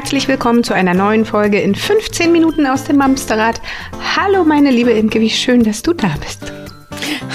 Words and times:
Herzlich 0.00 0.28
willkommen 0.28 0.64
zu 0.64 0.72
einer 0.72 0.94
neuen 0.94 1.26
Folge 1.26 1.60
in 1.60 1.74
15 1.74 2.32
Minuten 2.32 2.66
aus 2.66 2.84
dem 2.84 2.96
Mamsterrad. 2.96 3.60
Hallo 4.16 4.44
meine 4.44 4.70
liebe 4.70 4.92
Imke, 4.92 5.20
wie 5.20 5.28
schön, 5.28 5.62
dass 5.62 5.82
du 5.82 5.92
da 5.92 6.08
bist. 6.18 6.59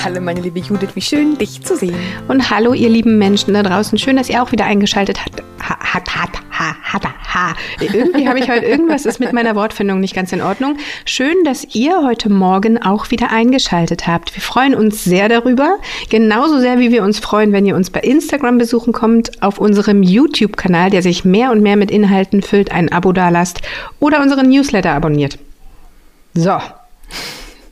Hallo 0.06 0.22
meine 0.22 0.40
liebe 0.40 0.60
Judith, 0.60 0.90
wie 0.94 1.02
schön 1.02 1.36
dich 1.36 1.64
zu 1.64 1.76
sehen. 1.76 1.96
Und 2.28 2.52
hallo 2.52 2.76
ihr 2.76 2.90
lieben 2.90 3.18
Menschen 3.18 3.56
da 3.56 3.64
draußen, 3.64 3.98
schön, 3.98 4.18
dass 4.18 4.30
ihr 4.30 4.44
auch 4.44 4.52
wieder 4.52 4.66
eingeschaltet 4.66 5.26
habt. 5.26 5.42
Ha, 5.68 5.80
hat, 5.80 6.16
hat, 6.16 6.30
ha, 6.52 6.76
hat, 6.84 7.04
ha. 7.06 7.56
Irgendwie 7.80 8.28
habe 8.28 8.38
ich 8.38 8.48
heute 8.48 8.68
irgendwas 8.68 9.08
ist 9.08 9.20
mit 9.20 9.34
meiner 9.34 9.56
Wortfindung 9.56 10.00
nicht 10.00 10.14
ganz 10.14 10.32
in 10.32 10.44
Ordnung. 10.44 10.78
Schön, 11.06 11.44
dass 11.44 11.74
ihr 11.74 12.04
heute 12.04 12.30
Morgen 12.30 12.80
auch 12.80 13.10
wieder 13.10 13.32
eingeschaltet 13.32 14.06
habt. 14.06 14.36
Wir 14.36 14.44
freuen 14.44 14.76
uns 14.76 15.04
sehr 15.04 15.28
darüber, 15.28 15.80
genauso 16.12 16.60
sehr 16.60 16.78
wie 16.78 16.92
wir 16.92 17.02
uns 17.02 17.18
freuen, 17.18 17.52
wenn 17.52 17.66
ihr 17.66 17.76
uns 17.76 17.90
bei 17.90 18.02
Instagram 18.02 18.60
besuchen 18.60 18.94
kommt, 18.94 19.42
auf 19.42 19.58
unserem 19.58 20.04
YouTube-Kanal, 20.04 20.92
der 20.92 21.02
sich 21.02 21.26
mehr 21.26 21.52
und 21.52 21.64
mehr 21.64 21.78
mit 21.78 21.90
Inhalten 21.90 22.44
füllt, 22.44 22.72
ein 22.72 22.92
Abo 22.92 23.12
dalasst 23.12 23.64
oder 24.00 24.22
unseren 24.22 24.50
Newsletter 24.50 24.92
abonniert. 24.92 25.40
So. 26.36 26.60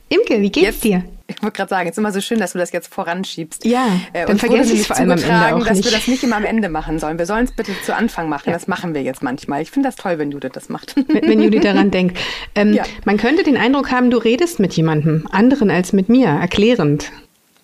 Imke, 0.08 0.40
wie 0.40 0.50
geht's 0.50 0.66
Jetzt. 0.66 0.84
dir? 0.84 1.04
Ich 1.26 1.42
wollte 1.42 1.56
gerade 1.56 1.70
sagen, 1.70 1.88
es 1.88 1.92
ist 1.94 1.98
immer 1.98 2.12
so 2.12 2.20
schön, 2.20 2.38
dass 2.38 2.52
du 2.52 2.58
das 2.58 2.70
jetzt 2.72 2.92
voranschiebst. 2.92 3.64
Ja, 3.64 3.86
äh, 4.12 4.22
dann 4.22 4.32
uns 4.32 4.40
vergesse 4.40 4.74
ich 4.74 4.86
vor 4.86 4.96
allem 4.96 5.12
am 5.12 5.18
Ende 5.18 5.54
auch 5.56 5.64
dass 5.66 5.76
nicht. 5.78 5.84
wir 5.86 5.92
das 5.92 6.06
nicht 6.06 6.22
immer 6.22 6.36
am 6.36 6.44
Ende 6.44 6.68
machen 6.68 6.98
sollen. 6.98 7.18
Wir 7.18 7.24
sollen 7.24 7.44
es 7.46 7.52
bitte 7.52 7.72
zu 7.84 7.96
Anfang 7.96 8.28
machen. 8.28 8.52
Das 8.52 8.66
machen 8.66 8.94
wir 8.94 9.02
jetzt 9.02 9.22
manchmal. 9.22 9.62
Ich 9.62 9.70
finde 9.70 9.88
das 9.88 9.96
toll, 9.96 10.18
wenn 10.18 10.30
Judith 10.30 10.50
das 10.52 10.68
macht. 10.68 10.94
wenn 11.08 11.26
wenn 11.26 11.40
Judith 11.40 11.62
daran 11.62 11.90
denkt. 11.90 12.18
Ähm, 12.54 12.74
Ja. 12.74 12.82
Man 13.06 13.16
könnte 13.16 13.42
den 13.42 13.56
Eindruck 13.56 13.90
haben, 13.90 14.10
du 14.10 14.18
redest 14.18 14.60
mit 14.60 14.74
jemandem, 14.74 15.26
anderen 15.30 15.70
als 15.70 15.92
mit 15.94 16.08
mir, 16.10 16.26
erklärend. 16.28 17.10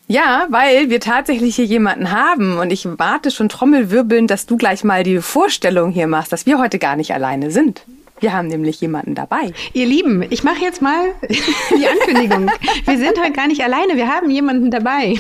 Ja, 0.09 0.47
weil 0.49 0.91
wir 0.91 0.99
tatsächlich 0.99 1.55
hier 1.57 1.67
jemanden 1.67 2.11
haben 2.11 2.59
und 2.59 2.73
ich 2.73 2.89
warte 2.99 3.31
schon 3.31 3.49
trommelwirbelnd, 3.49 4.29
dass 4.31 4.47
du 4.47 4.57
gleich 4.57 4.83
mal 4.83 5.05
die 5.05 5.21
Vorstellung 5.21 5.93
hier 5.93 6.09
machst, 6.09 6.33
dass 6.33 6.47
wir 6.47 6.59
heute 6.59 6.79
gar 6.81 6.97
nicht 6.97 7.13
alleine 7.15 7.51
sind. 7.53 7.83
Wir 8.21 8.33
haben 8.33 8.49
nämlich 8.49 8.81
jemanden 8.81 9.15
dabei. 9.15 9.53
Ihr 9.73 9.87
Lieben, 9.87 10.25
ich 10.29 10.45
mache 10.45 10.63
jetzt 10.63 10.83
mal 10.83 11.15
die 11.29 11.87
Ankündigung. 11.87 12.51
Wir 12.85 12.99
sind 12.99 13.19
heute 13.19 13.33
gar 13.33 13.49
nicht 13.49 13.63
alleine, 13.63 13.97
wir 13.97 14.09
haben 14.09 14.31
jemanden 14.31 14.71
dabei. 14.71 15.15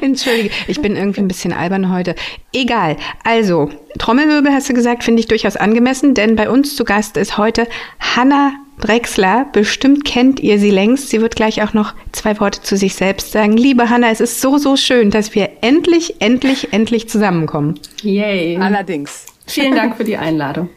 Entschuldige, 0.00 0.50
ich 0.68 0.80
bin 0.80 0.96
irgendwie 0.96 1.20
ein 1.20 1.28
bisschen 1.28 1.52
albern 1.52 1.92
heute. 1.92 2.14
Egal. 2.52 2.96
Also, 3.24 3.70
Trommelwirbel 3.98 4.52
hast 4.52 4.68
du 4.68 4.74
gesagt, 4.74 5.04
finde 5.04 5.20
ich 5.20 5.26
durchaus 5.26 5.56
angemessen, 5.56 6.14
denn 6.14 6.36
bei 6.36 6.48
uns 6.48 6.76
zu 6.76 6.84
Gast 6.84 7.16
ist 7.16 7.38
heute 7.38 7.66
Hanna 7.98 8.52
Drexler. 8.80 9.46
Bestimmt 9.52 10.04
kennt 10.04 10.40
ihr 10.40 10.58
sie 10.58 10.70
längst. 10.70 11.10
Sie 11.10 11.20
wird 11.20 11.36
gleich 11.36 11.62
auch 11.62 11.72
noch 11.72 11.94
zwei 12.12 12.38
Worte 12.40 12.62
zu 12.62 12.76
sich 12.76 12.94
selbst 12.94 13.32
sagen. 13.32 13.56
Liebe 13.56 13.90
Hanna, 13.90 14.10
es 14.10 14.20
ist 14.20 14.40
so, 14.40 14.58
so 14.58 14.76
schön, 14.76 15.10
dass 15.10 15.34
wir 15.34 15.50
endlich, 15.60 16.20
endlich, 16.20 16.72
endlich 16.72 17.08
zusammenkommen. 17.08 17.78
Yay. 18.02 18.58
Allerdings. 18.58 19.26
Vielen 19.46 19.74
Dank 19.74 19.96
für 19.96 20.04
die 20.04 20.16
Einladung. 20.16 20.68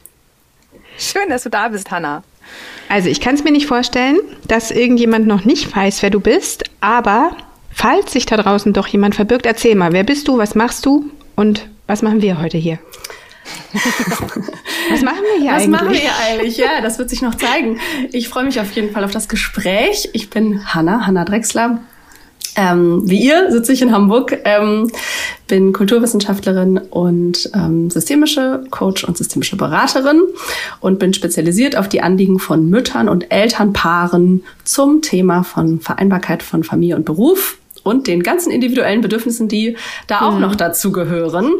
Schön, 0.98 1.30
dass 1.30 1.44
du 1.44 1.50
da 1.50 1.68
bist, 1.68 1.92
Hanna. 1.92 2.24
Also 2.90 3.10
ich 3.10 3.20
kann 3.20 3.36
es 3.36 3.44
mir 3.44 3.52
nicht 3.52 3.68
vorstellen, 3.68 4.20
dass 4.48 4.72
irgendjemand 4.72 5.28
noch 5.28 5.46
nicht 5.46 5.76
weiß, 5.76 6.02
wer 6.02 6.10
du 6.10 6.20
bist, 6.20 6.64
aber 6.82 7.36
falls 7.72 8.12
sich 8.12 8.26
da 8.26 8.38
draußen 8.38 8.74
doch 8.74 8.88
jemand 8.88 9.16
verbirgt, 9.16 9.46
erzähl 9.46 9.76
mal, 9.76 9.92
wer 9.92 10.04
bist 10.04 10.28
du, 10.28 10.38
was 10.38 10.56
machst 10.56 10.86
du 10.86 11.10
und 11.36 11.68
was 11.88 12.02
machen 12.02 12.22
wir 12.22 12.42
heute 12.42 12.58
hier? 12.58 12.80
was 14.90 15.02
machen 15.02 15.20
wir 15.22 15.42
hier 15.42 15.52
Was 15.52 15.64
eigentlich? 15.64 15.70
machen 15.70 15.90
wir 15.92 16.00
hier 16.00 16.12
eigentlich? 16.28 16.58
Ja, 16.58 16.82
das 16.82 16.98
wird 16.98 17.10
sich 17.10 17.22
noch 17.22 17.36
zeigen. 17.36 17.80
Ich 18.12 18.30
freue 18.30 18.46
mich 18.46 18.60
auf 18.60 18.72
jeden 18.72 18.92
Fall 18.92 19.04
auf 19.04 19.12
das 19.12 19.28
Gespräch. 19.28 20.10
Ich 20.14 20.30
bin 20.30 20.74
Hanna, 20.74 21.06
Hanna 21.06 21.26
Drexler. 21.26 21.80
Ähm, 22.58 23.02
wie 23.06 23.22
ihr 23.22 23.52
sitze 23.52 23.74
ich 23.74 23.82
in 23.82 23.92
Hamburg, 23.92 24.38
ähm, 24.46 24.90
bin 25.48 25.74
Kulturwissenschaftlerin 25.74 26.78
und 26.78 27.50
ähm, 27.54 27.90
systemische 27.90 28.64
Coach 28.72 29.04
und 29.04 29.18
systemische 29.18 29.58
Beraterin 29.58 30.22
und 30.80 30.98
bin 31.00 31.14
spezialisiert 31.14 31.76
auf 31.76 31.90
die 31.90 32.02
Anliegen 32.02 32.40
von 32.40 32.70
Müttern 32.70 33.10
und 33.10 33.32
Elternpaaren 33.32 34.44
zum 34.64 35.02
Thema 35.02 35.44
von 35.44 35.82
Vereinbarkeit 35.82 36.44
von 36.44 36.64
Familie 36.64 36.96
und 36.96 37.06
Beruf 37.06 37.58
und 37.84 38.08
den 38.08 38.24
ganzen 38.24 38.52
individuellen 38.52 39.02
Bedürfnissen, 39.02 39.48
die 39.48 39.76
da 40.08 40.22
auch 40.22 40.40
noch 40.40 40.56
dazu 40.56 40.92
gehören. 40.92 41.52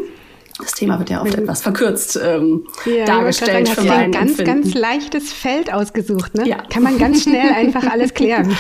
Das 0.58 0.72
Thema 0.72 0.98
wird 1.00 1.10
ja 1.10 1.22
oft 1.22 1.36
etwas 1.36 1.62
verkürzt 1.62 2.18
ähm, 2.24 2.66
Ja, 2.86 3.04
dargestellt 3.06 3.68
ich 3.68 3.76
für 3.76 3.82
mein 3.82 4.06
ein 4.06 4.12
ganz, 4.14 4.40
Empfinden. 4.40 4.62
ganz 4.64 4.74
leichtes 4.74 5.34
Feld 5.34 5.74
ausgesucht, 5.74 6.34
ne? 6.36 6.48
Ja. 6.48 6.64
Kann 6.70 6.82
man 6.82 6.98
ganz 6.98 7.24
schnell 7.24 7.50
einfach 7.52 7.86
alles 7.92 8.14
klären. 8.14 8.56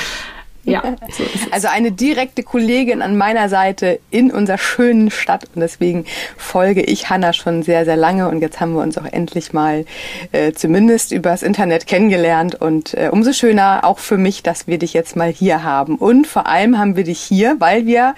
Ja, 0.65 0.83
so. 1.11 1.23
Also 1.51 1.67
eine 1.67 1.91
direkte 1.91 2.43
Kollegin 2.43 3.01
an 3.01 3.17
meiner 3.17 3.49
Seite 3.49 3.99
in 4.11 4.31
unserer 4.31 4.57
schönen 4.57 5.11
Stadt. 5.11 5.45
Und 5.53 5.61
deswegen 5.61 6.05
folge 6.37 6.81
ich 6.81 7.09
Hanna 7.09 7.33
schon 7.33 7.63
sehr, 7.63 7.85
sehr 7.85 7.95
lange. 7.95 8.27
Und 8.27 8.41
jetzt 8.41 8.59
haben 8.59 8.73
wir 8.73 8.81
uns 8.81 8.97
auch 8.97 9.05
endlich 9.05 9.53
mal 9.53 9.85
äh, 10.31 10.51
zumindest 10.53 11.11
übers 11.11 11.43
Internet 11.43 11.87
kennengelernt. 11.87 12.55
Und 12.55 12.93
äh, 12.95 13.09
umso 13.11 13.31
schöner 13.31 13.81
auch 13.83 13.99
für 13.99 14.17
mich, 14.17 14.43
dass 14.43 14.67
wir 14.67 14.79
dich 14.79 14.93
jetzt 14.93 15.15
mal 15.15 15.31
hier 15.31 15.63
haben. 15.63 15.95
Und 15.95 16.27
vor 16.27 16.47
allem 16.47 16.77
haben 16.77 16.95
wir 16.95 17.03
dich 17.03 17.19
hier, 17.19 17.55
weil 17.59 17.85
wir 17.85 18.15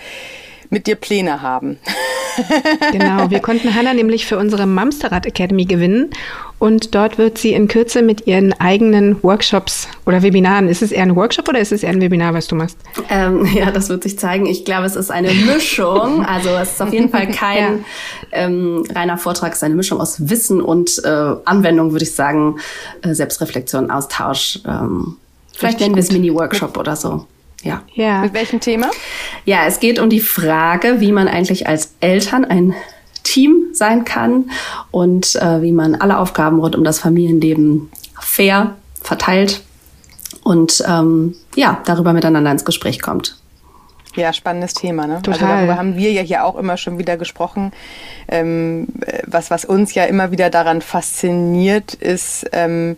mit 0.70 0.88
dir 0.88 0.96
Pläne 0.96 1.42
haben. 1.42 1.80
Genau, 2.92 3.32
wir 3.32 3.40
konnten 3.40 3.74
Hanna 3.74 3.96
nämlich 3.96 4.28
für 4.28 4.38
unsere 4.38 4.68
Mamsterrad 4.68 5.26
Academy 5.26 5.66
gewinnen 5.66 6.12
und 6.60 6.96
dort 6.96 7.18
wird 7.18 7.38
sie 7.38 7.54
in 7.54 7.68
Kürze 7.68 8.02
mit 8.02 8.26
ihren 8.26 8.54
eigenen 8.60 9.22
Workshops 9.24 9.88
oder 10.06 10.24
Webinaren, 10.24 10.68
ist 10.68 10.82
es 10.82 10.92
eher 10.92 11.04
ein 11.04 11.16
Workshop 11.16 11.48
oder 11.48 11.60
ist 11.60 11.72
es 11.72 11.84
eher 11.84 11.92
ein 11.92 12.02
Webinar, 12.02 12.34
was 12.34 12.48
du 12.48 12.56
machst? 12.56 12.78
Ähm, 13.10 13.46
ja, 13.54 13.70
das 13.70 13.90
wird 13.90 14.04
sich 14.04 14.18
zeigen. 14.18 14.48
Ich 14.48 14.66
glaube, 14.66 14.86
es 14.86 14.96
ist 14.96 15.12
eine 15.12 15.32
Mischung. 15.34 16.26
Also 16.38 16.50
es 16.50 16.74
ist 16.74 16.82
auf 16.82 16.92
jeden 16.92 17.10
Fall 17.10 17.28
kein 17.28 17.86
ähm, 18.32 18.84
reiner 18.94 19.18
Vortrag, 19.18 19.52
es 19.52 19.60
ist 19.60 19.64
eine 19.64 19.76
Mischung 19.76 20.00
aus 20.00 20.30
Wissen 20.30 20.62
und 20.62 21.02
äh, 21.04 21.36
Anwendung, 21.46 21.92
würde 21.92 22.04
ich 22.04 22.14
sagen, 22.14 22.58
äh, 23.02 23.14
Selbstreflexion, 23.14 23.90
Austausch. 23.90 24.60
Ähm, 24.68 25.18
vielleicht 25.56 25.80
nennen 25.80 25.96
wir 25.96 26.02
es. 26.02 26.12
Mini-Workshop 26.12 26.78
oder 26.78 26.96
so. 26.96 27.26
Ja. 27.64 27.82
Ja. 27.94 28.22
Mit 28.22 28.34
welchem 28.34 28.60
Thema? 28.60 28.92
Ja, 29.46 29.66
es 29.66 29.80
geht 29.80 30.00
um 30.00 30.10
die 30.10 30.20
Frage, 30.20 31.00
wie 31.00 31.12
man 31.12 31.28
eigentlich 31.28 31.68
als 31.68 31.94
Eltern 32.02 32.46
ein 32.46 32.76
Team 33.28 33.68
sein 33.74 34.06
kann 34.06 34.50
und 34.92 35.36
äh, 35.36 35.62
wie 35.62 35.72
man 35.72 35.96
alle 35.96 36.18
Aufgaben 36.18 36.60
rund 36.60 36.76
um 36.76 36.84
das 36.84 37.00
Familienleben 37.00 37.90
fair 38.20 38.76
verteilt 39.02 39.62
und 40.44 40.84
ähm, 40.88 41.36
ja, 41.56 41.82
darüber 41.86 42.14
miteinander 42.14 42.52
ins 42.52 42.66
Gespräch 42.66 43.02
kommt. 43.02 43.38
Ja, 44.16 44.34
spannendes 44.34 44.74
Thema. 44.74 45.06
Ne? 45.06 45.18
Also 45.18 45.32
Total. 45.32 45.58
darüber 45.58 45.78
haben 45.78 45.96
wir 45.96 46.12
ja 46.12 46.22
hier 46.22 46.44
auch 46.44 46.56
immer 46.56 46.78
schon 46.78 46.98
wieder 46.98 47.18
gesprochen. 47.18 47.72
Ähm, 48.28 48.88
äh, 49.06 49.22
was, 49.28 49.52
was 49.52 49.66
uns 49.66 49.94
ja 49.94 50.06
immer 50.06 50.32
wieder 50.32 50.50
daran 50.50 50.82
fasziniert, 50.82 51.94
ist, 51.94 52.48
ähm, 52.54 52.98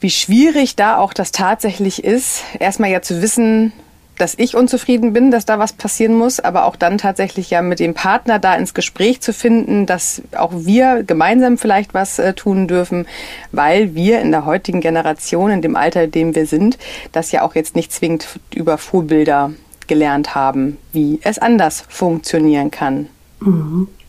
wie 0.00 0.10
schwierig 0.10 0.76
da 0.76 0.98
auch 0.98 1.12
das 1.12 1.32
tatsächlich 1.32 2.04
ist, 2.04 2.42
erstmal 2.58 2.90
ja 2.90 3.02
zu 3.02 3.20
wissen, 3.20 3.72
dass 4.18 4.34
ich 4.38 4.56
unzufrieden 4.56 5.12
bin, 5.12 5.30
dass 5.30 5.44
da 5.44 5.58
was 5.58 5.72
passieren 5.72 6.14
muss, 6.14 6.40
aber 6.40 6.64
auch 6.64 6.76
dann 6.76 6.98
tatsächlich 6.98 7.50
ja 7.50 7.62
mit 7.62 7.80
dem 7.80 7.94
Partner 7.94 8.38
da 8.38 8.54
ins 8.54 8.74
Gespräch 8.74 9.20
zu 9.20 9.32
finden, 9.32 9.86
dass 9.86 10.22
auch 10.36 10.52
wir 10.54 11.02
gemeinsam 11.02 11.58
vielleicht 11.58 11.94
was 11.94 12.18
äh, 12.18 12.34
tun 12.34 12.68
dürfen, 12.68 13.06
weil 13.52 13.94
wir 13.94 14.20
in 14.20 14.30
der 14.30 14.46
heutigen 14.46 14.80
Generation, 14.80 15.50
in 15.50 15.62
dem 15.62 15.76
Alter, 15.76 16.04
in 16.04 16.10
dem 16.10 16.34
wir 16.34 16.46
sind, 16.46 16.78
das 17.12 17.32
ja 17.32 17.42
auch 17.42 17.54
jetzt 17.54 17.76
nicht 17.76 17.92
zwingend 17.92 18.40
über 18.54 18.78
Vorbilder 18.78 19.52
gelernt 19.86 20.34
haben, 20.34 20.78
wie 20.92 21.20
es 21.22 21.38
anders 21.38 21.84
funktionieren 21.88 22.70
kann. 22.70 23.08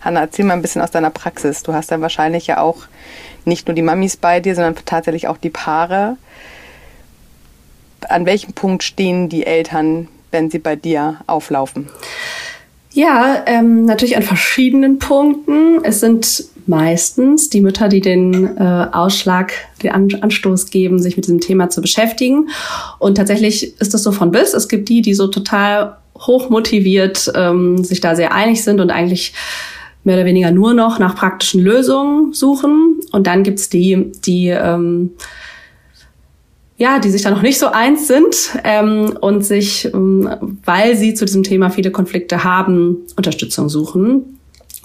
Hanna, 0.01 0.21
erzähl 0.21 0.45
mal 0.45 0.53
ein 0.53 0.61
bisschen 0.61 0.81
aus 0.81 0.91
deiner 0.91 1.09
Praxis. 1.09 1.63
Du 1.63 1.73
hast 1.73 1.91
dann 1.91 2.01
wahrscheinlich 2.01 2.47
ja 2.47 2.59
auch 2.59 2.83
nicht 3.45 3.67
nur 3.67 3.75
die 3.75 3.81
Mamis 3.81 4.17
bei 4.17 4.39
dir, 4.39 4.55
sondern 4.55 4.75
tatsächlich 4.85 5.27
auch 5.27 5.37
die 5.37 5.49
Paare. 5.49 6.17
An 8.09 8.25
welchem 8.25 8.53
Punkt 8.53 8.83
stehen 8.83 9.29
die 9.29 9.45
Eltern, 9.45 10.07
wenn 10.31 10.49
sie 10.49 10.59
bei 10.59 10.75
dir 10.75 11.17
auflaufen? 11.27 11.87
Ja, 12.91 13.43
ähm, 13.45 13.85
natürlich 13.85 14.17
an 14.17 14.23
verschiedenen 14.23 14.97
Punkten. 14.97 15.83
Es 15.83 15.99
sind 15.99 16.45
meistens 16.65 17.49
die 17.49 17.61
Mütter, 17.61 17.89
die 17.89 18.01
den 18.01 18.57
äh, 18.57 18.87
Ausschlag, 18.91 19.53
den 19.83 19.91
An 19.91 20.09
Anstoß 20.19 20.69
geben, 20.69 20.99
sich 20.99 21.15
mit 21.15 21.25
diesem 21.25 21.39
Thema 21.39 21.69
zu 21.69 21.81
beschäftigen. 21.81 22.49
Und 22.99 23.15
tatsächlich 23.15 23.79
ist 23.79 23.93
das 23.93 24.03
so 24.03 24.11
von 24.11 24.31
bis. 24.31 24.53
Es 24.53 24.67
gibt 24.67 24.89
die, 24.89 25.01
die 25.01 25.13
so 25.13 25.27
total 25.27 25.97
hochmotiviert 26.17 27.31
ähm, 27.35 27.83
sich 27.83 28.01
da 28.01 28.15
sehr 28.15 28.33
einig 28.33 28.63
sind 28.63 28.79
und 28.79 28.89
eigentlich 28.89 29.33
mehr 30.03 30.15
oder 30.15 30.25
weniger 30.25 30.51
nur 30.51 30.73
noch 30.73 30.99
nach 30.99 31.15
praktischen 31.15 31.61
Lösungen 31.61 32.33
suchen. 32.33 32.99
Und 33.11 33.27
dann 33.27 33.43
gibt's 33.43 33.69
die, 33.69 34.11
die 34.25 34.47
ähm, 34.47 35.11
ja, 36.77 36.99
die 36.99 37.09
sich 37.09 37.23
da 37.23 37.31
noch 37.31 37.41
nicht 37.41 37.57
so 37.57 37.67
eins 37.67 38.07
sind 38.07 38.59
ähm, 38.63 39.17
und 39.19 39.43
sich, 39.43 39.91
ähm, 39.93 40.29
weil 40.63 40.95
sie 40.95 41.15
zu 41.15 41.25
diesem 41.25 41.43
Thema 41.43 41.71
viele 41.71 41.91
Konflikte 41.91 42.43
haben, 42.43 42.97
Unterstützung 43.15 43.67
suchen. 43.67 44.39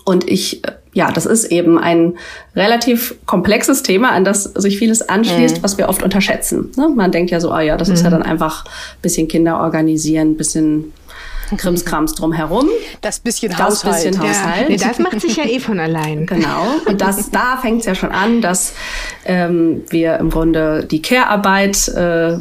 Und 0.05 0.29
ich, 0.29 0.65
äh, 0.65 0.73
ja, 0.95 1.13
das 1.13 1.27
ist 1.27 1.45
eben 1.45 1.79
ein 1.79 2.15
relativ 2.57 3.17
komplexes 3.27 3.83
Thema, 3.83 4.11
an 4.11 4.25
das 4.25 4.45
sich 4.45 4.79
vieles 4.79 5.03
anschließt, 5.03 5.63
was 5.63 5.77
wir 5.77 5.89
oft 5.91 6.03
unterschätzen. 6.03 6.71
Ne? 6.77 6.89
Man 6.89 7.13
denkt 7.13 7.31
ja 7.31 7.41
so, 7.41 7.51
ah 7.51 7.61
ja, 7.61 7.77
das 7.77 7.91
ist 7.91 8.03
ja 8.03 8.11
dann 8.11 8.23
einfach 8.23 8.65
bisschen 9.03 9.29
Kinder 9.29 9.61
organisieren, 9.61 10.37
bisschen 10.37 10.93
Krimskrams 11.57 12.15
drumherum. 12.15 12.69
Das 13.01 13.21
bisschen 13.21 13.51
das 13.51 13.61
Haushalt. 13.61 14.05
Bisschen 14.05 14.21
Haushalt. 14.21 14.63
Ja. 14.63 14.69
Nee, 14.69 14.77
das 14.77 14.99
macht 14.99 15.21
sich 15.21 15.37
ja 15.37 15.45
eh 15.45 15.61
von 15.61 15.79
allein. 15.81 16.27
Genau. 16.33 16.65
Und 16.87 17.01
das, 17.01 17.31
da 17.31 17.59
fängt 17.61 17.81
es 17.81 17.87
ja 17.87 17.95
schon 17.95 18.11
an, 18.11 18.41
dass 18.41 18.73
ähm, 19.25 19.83
wir 19.91 20.17
im 20.17 20.31
Grunde 20.31 20.87
die 20.91 21.03
Care-Arbeit 21.03 21.89
äh, 21.89 22.39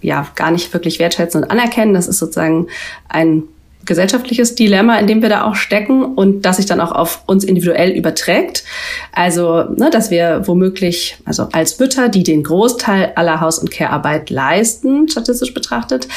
ja 0.00 0.26
gar 0.34 0.50
nicht 0.50 0.72
wirklich 0.72 0.98
wertschätzen 0.98 1.42
und 1.42 1.50
anerkennen. 1.50 1.94
Das 1.94 2.08
ist 2.08 2.18
sozusagen 2.18 2.68
ein 3.08 3.44
gesellschaftliches 3.84 4.54
Dilemma, 4.54 4.98
in 4.98 5.06
dem 5.06 5.22
wir 5.22 5.28
da 5.28 5.44
auch 5.44 5.54
stecken 5.54 6.04
und 6.04 6.42
das 6.42 6.56
sich 6.56 6.66
dann 6.66 6.80
auch 6.80 6.92
auf 6.92 7.22
uns 7.26 7.44
individuell 7.44 7.90
überträgt. 7.90 8.64
Also, 9.12 9.64
ne, 9.76 9.90
dass 9.90 10.10
wir 10.10 10.42
womöglich, 10.46 11.16
also 11.24 11.48
als 11.52 11.78
Mütter, 11.78 12.08
die 12.08 12.22
den 12.22 12.42
Großteil 12.42 13.12
aller 13.16 13.40
Haus- 13.40 13.58
und 13.58 13.70
Care-Arbeit 13.70 14.30
leisten, 14.30 15.08
statistisch 15.08 15.54
betrachtet, 15.54 16.08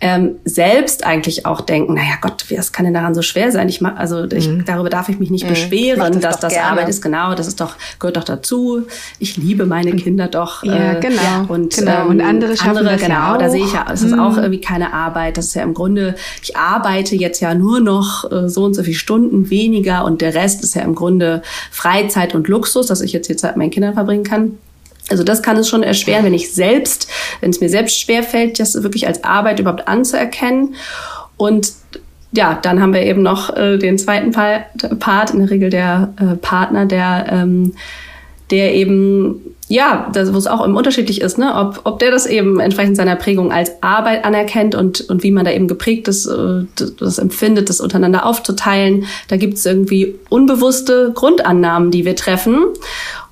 ähm, 0.00 0.36
selbst 0.44 1.04
eigentlich 1.04 1.46
auch 1.46 1.60
denken, 1.60 1.94
naja 1.94 2.14
Gott, 2.20 2.44
was 2.50 2.72
kann 2.72 2.84
denn 2.84 2.94
daran 2.94 3.14
so 3.14 3.22
schwer 3.22 3.52
sein? 3.52 3.68
Ich 3.68 3.80
mach, 3.80 3.96
also 3.96 4.24
ich, 4.24 4.48
mhm. 4.48 4.64
darüber 4.64 4.90
darf 4.90 5.08
ich 5.08 5.18
mich 5.18 5.30
nicht 5.30 5.44
mhm. 5.44 5.50
beschweren, 5.50 6.12
das 6.14 6.20
dass 6.20 6.40
das 6.40 6.52
gerne. 6.54 6.70
Arbeit 6.70 6.88
ist. 6.88 7.02
Genau, 7.02 7.34
das 7.34 7.46
ist 7.46 7.60
doch, 7.60 7.76
gehört 7.98 8.16
doch 8.16 8.24
dazu. 8.24 8.82
Ich 9.18 9.36
liebe 9.36 9.66
meine 9.66 9.92
Kinder 9.96 10.28
doch. 10.28 10.62
Ja, 10.64 10.92
äh, 10.92 11.00
genau. 11.00 11.44
Und, 11.48 11.74
genau. 11.74 12.02
Ähm, 12.02 12.08
und 12.08 12.20
andere 12.20 12.56
schaffen 12.56 12.78
andere, 12.78 12.94
das 12.94 13.02
genau, 13.02 13.14
ja 13.14 13.34
auch. 13.34 13.38
da 13.38 13.50
sehe 13.50 13.64
ich 13.64 13.72
ja, 13.72 13.86
es 13.92 14.02
ist 14.02 14.12
mhm. 14.12 14.20
auch 14.20 14.36
irgendwie 14.36 14.60
keine 14.60 14.92
Arbeit. 14.92 15.36
Das 15.36 15.46
ist 15.46 15.54
ja 15.54 15.62
im 15.62 15.74
Grunde, 15.74 16.14
ich 16.42 16.56
arbeite 16.56 17.13
arbeite 17.14 17.16
jetzt 17.16 17.40
ja 17.40 17.54
nur 17.54 17.80
noch 17.80 18.30
äh, 18.30 18.48
so 18.48 18.64
und 18.64 18.74
so 18.74 18.82
viele 18.82 18.96
Stunden 18.96 19.50
weniger 19.50 20.04
und 20.04 20.20
der 20.20 20.34
Rest 20.34 20.62
ist 20.64 20.74
ja 20.74 20.82
im 20.82 20.94
Grunde 20.94 21.42
Freizeit 21.70 22.34
und 22.34 22.48
Luxus, 22.48 22.86
dass 22.86 23.00
ich 23.00 23.12
jetzt 23.12 23.28
die 23.28 23.36
Zeit 23.36 23.52
mit 23.52 23.64
meinen 23.64 23.70
Kindern 23.70 23.94
verbringen 23.94 24.24
kann. 24.24 24.58
Also 25.10 25.22
das 25.22 25.42
kann 25.42 25.56
es 25.58 25.68
schon 25.68 25.82
erschweren, 25.82 26.24
wenn 26.24 26.34
ich 26.34 26.52
selbst, 26.52 27.08
wenn 27.40 27.50
es 27.50 27.60
mir 27.60 27.68
selbst 27.68 28.00
schwerfällt, 28.00 28.58
das 28.58 28.82
wirklich 28.82 29.06
als 29.06 29.22
Arbeit 29.22 29.60
überhaupt 29.60 29.86
anzuerkennen. 29.86 30.74
Und 31.36 31.72
ja, 32.32 32.58
dann 32.60 32.80
haben 32.80 32.94
wir 32.94 33.02
eben 33.02 33.22
noch 33.22 33.54
äh, 33.54 33.76
den 33.76 33.98
zweiten 33.98 34.32
Part, 34.32 35.30
in 35.30 35.40
der 35.40 35.50
Regel 35.50 35.70
der 35.70 36.14
äh, 36.18 36.36
Partner, 36.36 36.86
der, 36.86 37.26
ähm, 37.30 37.74
der 38.50 38.74
eben 38.74 39.54
ja, 39.68 40.10
das, 40.12 40.32
wo 40.34 40.36
es 40.36 40.46
auch 40.46 40.64
im 40.64 40.76
unterschiedlich 40.76 41.22
ist, 41.22 41.38
ne? 41.38 41.54
ob, 41.54 41.80
ob 41.84 41.98
der 41.98 42.10
das 42.10 42.26
eben 42.26 42.60
entsprechend 42.60 42.96
seiner 42.96 43.16
Prägung 43.16 43.50
als 43.50 43.82
Arbeit 43.82 44.24
anerkennt 44.24 44.74
und, 44.74 45.00
und 45.02 45.22
wie 45.22 45.30
man 45.30 45.44
da 45.44 45.52
eben 45.52 45.68
geprägt 45.68 46.06
ist, 46.06 46.26
äh, 46.26 46.64
das, 46.76 46.96
das 46.96 47.18
empfindet, 47.18 47.70
das 47.70 47.80
untereinander 47.80 48.26
aufzuteilen. 48.26 49.06
Da 49.28 49.36
gibt 49.36 49.54
es 49.54 49.64
irgendwie 49.64 50.16
unbewusste 50.28 51.12
Grundannahmen, 51.14 51.90
die 51.90 52.04
wir 52.04 52.14
treffen. 52.14 52.58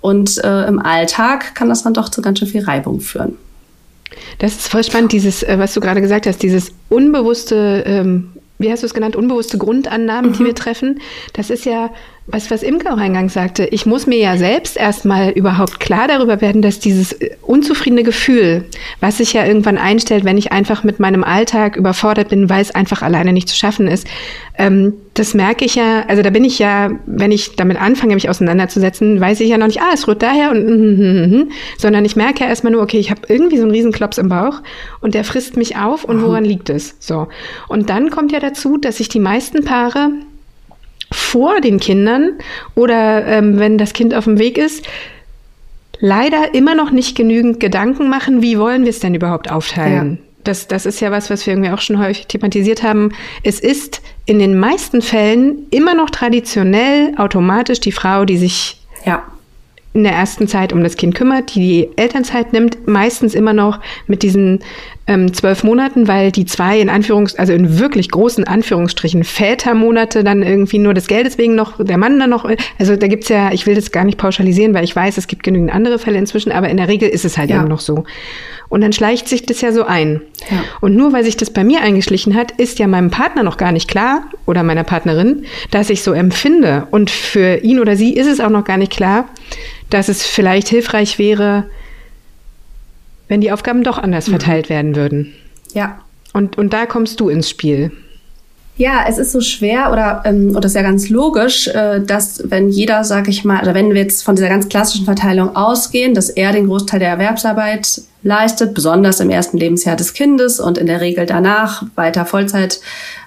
Und 0.00 0.42
äh, 0.42 0.66
im 0.66 0.78
Alltag 0.78 1.54
kann 1.54 1.68
das 1.68 1.82
dann 1.82 1.94
doch 1.94 2.08
zu 2.08 2.22
ganz 2.22 2.38
schön 2.38 2.48
viel 2.48 2.64
Reibung 2.64 3.00
führen. 3.00 3.36
Das 4.38 4.52
ist 4.52 4.68
voll 4.68 4.84
spannend, 4.84 5.12
dieses, 5.12 5.42
äh, 5.42 5.58
was 5.58 5.74
du 5.74 5.80
gerade 5.80 6.00
gesagt 6.00 6.26
hast, 6.26 6.42
dieses 6.42 6.72
unbewusste, 6.88 7.84
ähm, 7.86 8.30
wie 8.58 8.70
hast 8.70 8.82
du 8.82 8.86
es 8.86 8.94
genannt, 8.94 9.16
unbewusste 9.16 9.58
Grundannahmen, 9.58 10.30
mhm. 10.30 10.34
die 10.34 10.44
wir 10.46 10.54
treffen. 10.54 11.00
Das 11.34 11.50
ist 11.50 11.66
ja 11.66 11.90
was, 12.26 12.50
was 12.52 12.62
Imke 12.62 12.92
auch 12.92 12.98
eingangs 12.98 13.34
sagte, 13.34 13.66
ich 13.66 13.84
muss 13.84 14.06
mir 14.06 14.18
ja 14.18 14.36
selbst 14.36 14.76
erstmal 14.76 15.30
überhaupt 15.30 15.80
klar 15.80 16.06
darüber 16.06 16.40
werden, 16.40 16.62
dass 16.62 16.78
dieses 16.78 17.12
äh, 17.14 17.30
unzufriedene 17.42 18.04
Gefühl, 18.04 18.64
was 19.00 19.18
sich 19.18 19.32
ja 19.32 19.44
irgendwann 19.44 19.76
einstellt, 19.76 20.24
wenn 20.24 20.38
ich 20.38 20.52
einfach 20.52 20.84
mit 20.84 21.00
meinem 21.00 21.24
Alltag 21.24 21.76
überfordert 21.76 22.28
bin, 22.28 22.48
weil 22.48 22.62
es 22.62 22.72
einfach 22.72 23.02
alleine 23.02 23.32
nicht 23.32 23.48
zu 23.48 23.56
schaffen 23.56 23.88
ist, 23.88 24.06
ähm, 24.56 24.94
das 25.14 25.34
merke 25.34 25.64
ich 25.64 25.74
ja, 25.74 26.04
also 26.06 26.22
da 26.22 26.30
bin 26.30 26.44
ich 26.44 26.60
ja, 26.60 26.90
wenn 27.06 27.32
ich 27.32 27.56
damit 27.56 27.80
anfange, 27.80 28.14
mich 28.14 28.30
auseinanderzusetzen, 28.30 29.20
weiß 29.20 29.40
ich 29.40 29.48
ja 29.48 29.58
noch 29.58 29.66
nicht, 29.66 29.82
ah, 29.82 29.90
es 29.92 30.06
rührt 30.06 30.22
daher 30.22 30.52
und, 30.52 30.64
mm, 30.64 31.02
mm, 31.02 31.38
mm, 31.38 31.50
sondern 31.76 32.04
ich 32.04 32.14
merke 32.14 32.44
ja 32.44 32.48
erstmal 32.48 32.72
nur, 32.72 32.82
okay, 32.82 32.98
ich 32.98 33.10
habe 33.10 33.22
irgendwie 33.28 33.56
so 33.56 33.64
einen 33.64 33.72
riesen 33.72 33.92
Klops 33.92 34.18
im 34.18 34.28
Bauch 34.28 34.62
und 35.00 35.14
der 35.14 35.24
frisst 35.24 35.56
mich 35.56 35.76
auf 35.76 36.04
und 36.04 36.22
woran 36.22 36.44
liegt 36.44 36.70
es? 36.70 36.94
So. 37.00 37.28
Und 37.66 37.90
dann 37.90 38.10
kommt 38.10 38.30
ja 38.30 38.38
dazu, 38.38 38.78
dass 38.78 38.98
sich 38.98 39.08
die 39.08 39.20
meisten 39.20 39.64
Paare 39.64 40.10
vor 41.12 41.60
den 41.60 41.80
Kindern 41.80 42.32
oder 42.74 43.26
ähm, 43.26 43.58
wenn 43.58 43.78
das 43.78 43.92
Kind 43.92 44.14
auf 44.14 44.24
dem 44.24 44.38
Weg 44.38 44.58
ist, 44.58 44.86
leider 46.00 46.54
immer 46.54 46.74
noch 46.74 46.90
nicht 46.90 47.16
genügend 47.16 47.60
Gedanken 47.60 48.08
machen, 48.08 48.42
wie 48.42 48.58
wollen 48.58 48.82
wir 48.82 48.90
es 48.90 48.98
denn 48.98 49.14
überhaupt 49.14 49.50
aufteilen. 49.50 50.18
Ja. 50.20 50.26
Das, 50.44 50.66
das 50.66 50.86
ist 50.86 51.00
ja 51.00 51.12
was, 51.12 51.30
was 51.30 51.46
wir 51.46 51.52
irgendwie 51.52 51.70
auch 51.70 51.80
schon 51.80 52.00
häufig 52.00 52.26
thematisiert 52.26 52.82
haben. 52.82 53.12
Es 53.44 53.60
ist 53.60 54.02
in 54.26 54.40
den 54.40 54.58
meisten 54.58 55.00
Fällen 55.00 55.66
immer 55.70 55.94
noch 55.94 56.10
traditionell 56.10 57.14
automatisch 57.16 57.78
die 57.78 57.92
Frau, 57.92 58.24
die 58.24 58.36
sich 58.36 58.80
ja 59.06 59.22
in 59.94 60.04
der 60.04 60.12
ersten 60.12 60.48
Zeit 60.48 60.72
um 60.72 60.82
das 60.82 60.96
Kind 60.96 61.14
kümmert, 61.14 61.54
die 61.54 61.60
die 61.60 61.88
Elternzeit 61.96 62.52
nimmt, 62.52 62.88
meistens 62.88 63.34
immer 63.34 63.52
noch 63.52 63.78
mit 64.06 64.22
diesen 64.22 64.60
ähm, 65.06 65.32
zwölf 65.34 65.64
Monaten, 65.64 66.06
weil 66.06 66.30
die 66.30 66.46
zwei 66.46 66.80
in 66.80 66.88
Anführungs-, 66.88 67.36
also 67.36 67.52
in 67.52 67.78
wirklich 67.78 68.10
großen 68.10 68.44
Anführungsstrichen 68.44 69.24
Vätermonate 69.24 70.22
dann 70.22 70.42
irgendwie 70.42 70.78
nur 70.78 70.94
des 70.94 71.08
Geldes 71.08 71.38
wegen 71.38 71.54
noch, 71.54 71.84
der 71.84 71.98
Mann 71.98 72.18
dann 72.20 72.30
noch, 72.30 72.48
also 72.78 72.96
da 72.96 73.06
gibt's 73.08 73.28
ja, 73.28 73.52
ich 73.52 73.66
will 73.66 73.74
das 73.74 73.90
gar 73.90 74.04
nicht 74.04 74.18
pauschalisieren, 74.18 74.74
weil 74.74 74.84
ich 74.84 74.94
weiß, 74.94 75.18
es 75.18 75.26
gibt 75.26 75.42
genügend 75.42 75.74
andere 75.74 75.98
Fälle 75.98 76.18
inzwischen, 76.18 76.52
aber 76.52 76.68
in 76.68 76.76
der 76.76 76.88
Regel 76.88 77.08
ist 77.08 77.24
es 77.24 77.36
halt 77.36 77.50
ja. 77.50 77.58
eben 77.58 77.68
noch 77.68 77.80
so. 77.80 78.04
Und 78.68 78.80
dann 78.80 78.92
schleicht 78.92 79.28
sich 79.28 79.44
das 79.44 79.60
ja 79.60 79.72
so 79.72 79.84
ein. 79.84 80.22
Ja. 80.50 80.64
Und 80.80 80.96
nur 80.96 81.12
weil 81.12 81.24
sich 81.24 81.36
das 81.36 81.50
bei 81.50 81.62
mir 81.62 81.82
eingeschlichen 81.82 82.34
hat, 82.34 82.52
ist 82.52 82.78
ja 82.78 82.86
meinem 82.86 83.10
Partner 83.10 83.42
noch 83.42 83.58
gar 83.58 83.72
nicht 83.72 83.86
klar 83.86 84.22
oder 84.46 84.62
meiner 84.62 84.84
Partnerin, 84.84 85.44
dass 85.70 85.90
ich 85.90 86.02
so 86.02 86.12
empfinde. 86.12 86.86
Und 86.90 87.10
für 87.10 87.56
ihn 87.56 87.80
oder 87.80 87.96
sie 87.96 88.14
ist 88.14 88.28
es 88.28 88.40
auch 88.40 88.50
noch 88.50 88.64
gar 88.64 88.78
nicht 88.78 88.92
klar, 88.92 89.28
dass 89.90 90.08
es 90.08 90.24
vielleicht 90.24 90.68
hilfreich 90.68 91.18
wäre, 91.18 91.64
wenn 93.32 93.40
die 93.40 93.50
Aufgaben 93.50 93.82
doch 93.82 93.96
anders 93.96 94.26
mhm. 94.26 94.32
verteilt 94.32 94.68
werden 94.68 94.94
würden. 94.94 95.32
Ja. 95.72 96.00
Und, 96.34 96.58
und 96.58 96.74
da 96.74 96.84
kommst 96.84 97.18
du 97.18 97.30
ins 97.30 97.48
Spiel. 97.48 97.90
Ja, 98.76 99.06
es 99.08 99.16
ist 99.16 99.32
so 99.32 99.40
schwer 99.40 99.90
oder 99.90 100.22
ähm, 100.26 100.54
oder 100.54 100.66
ist 100.66 100.74
ja 100.74 100.82
ganz 100.82 101.08
logisch, 101.08 101.66
äh, 101.68 102.00
dass 102.00 102.42
wenn 102.50 102.68
jeder, 102.68 103.04
sag 103.04 103.28
ich 103.28 103.42
mal, 103.42 103.62
oder 103.62 103.72
wenn 103.72 103.88
wir 103.88 104.02
jetzt 104.02 104.22
von 104.22 104.36
dieser 104.36 104.50
ganz 104.50 104.68
klassischen 104.68 105.06
Verteilung 105.06 105.56
ausgehen, 105.56 106.12
dass 106.12 106.28
er 106.28 106.52
den 106.52 106.66
Großteil 106.66 107.00
der 107.00 107.08
Erwerbsarbeit 107.08 108.02
leistet, 108.22 108.74
besonders 108.74 109.18
im 109.20 109.30
ersten 109.30 109.56
Lebensjahr 109.56 109.96
des 109.96 110.12
Kindes 110.12 110.60
und 110.60 110.76
in 110.76 110.86
der 110.86 111.00
Regel 111.00 111.24
danach 111.24 111.84
weiter 111.94 112.26
Vollzeit 112.26 112.80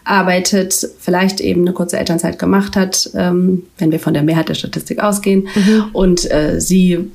arbeitet, 0.03 0.87
vielleicht 0.99 1.41
eben 1.41 1.61
eine 1.61 1.73
kurze 1.73 1.97
Elternzeit 1.97 2.37
gemacht 2.37 2.75
hat, 2.75 3.09
ähm, 3.15 3.63
wenn 3.79 3.91
wir 3.91 3.99
von 3.99 4.13
der 4.13 4.21
Mehrheit 4.21 4.49
der 4.49 4.55
Statistik 4.55 4.99
ausgehen, 4.99 5.47
mhm. 5.55 5.85
und 5.93 6.29
äh, 6.31 6.61
sie 6.61 7.11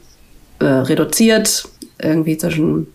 äh, 0.58 0.64
reduziert 0.64 1.68
irgendwie 2.02 2.38
zwischen 2.38 2.86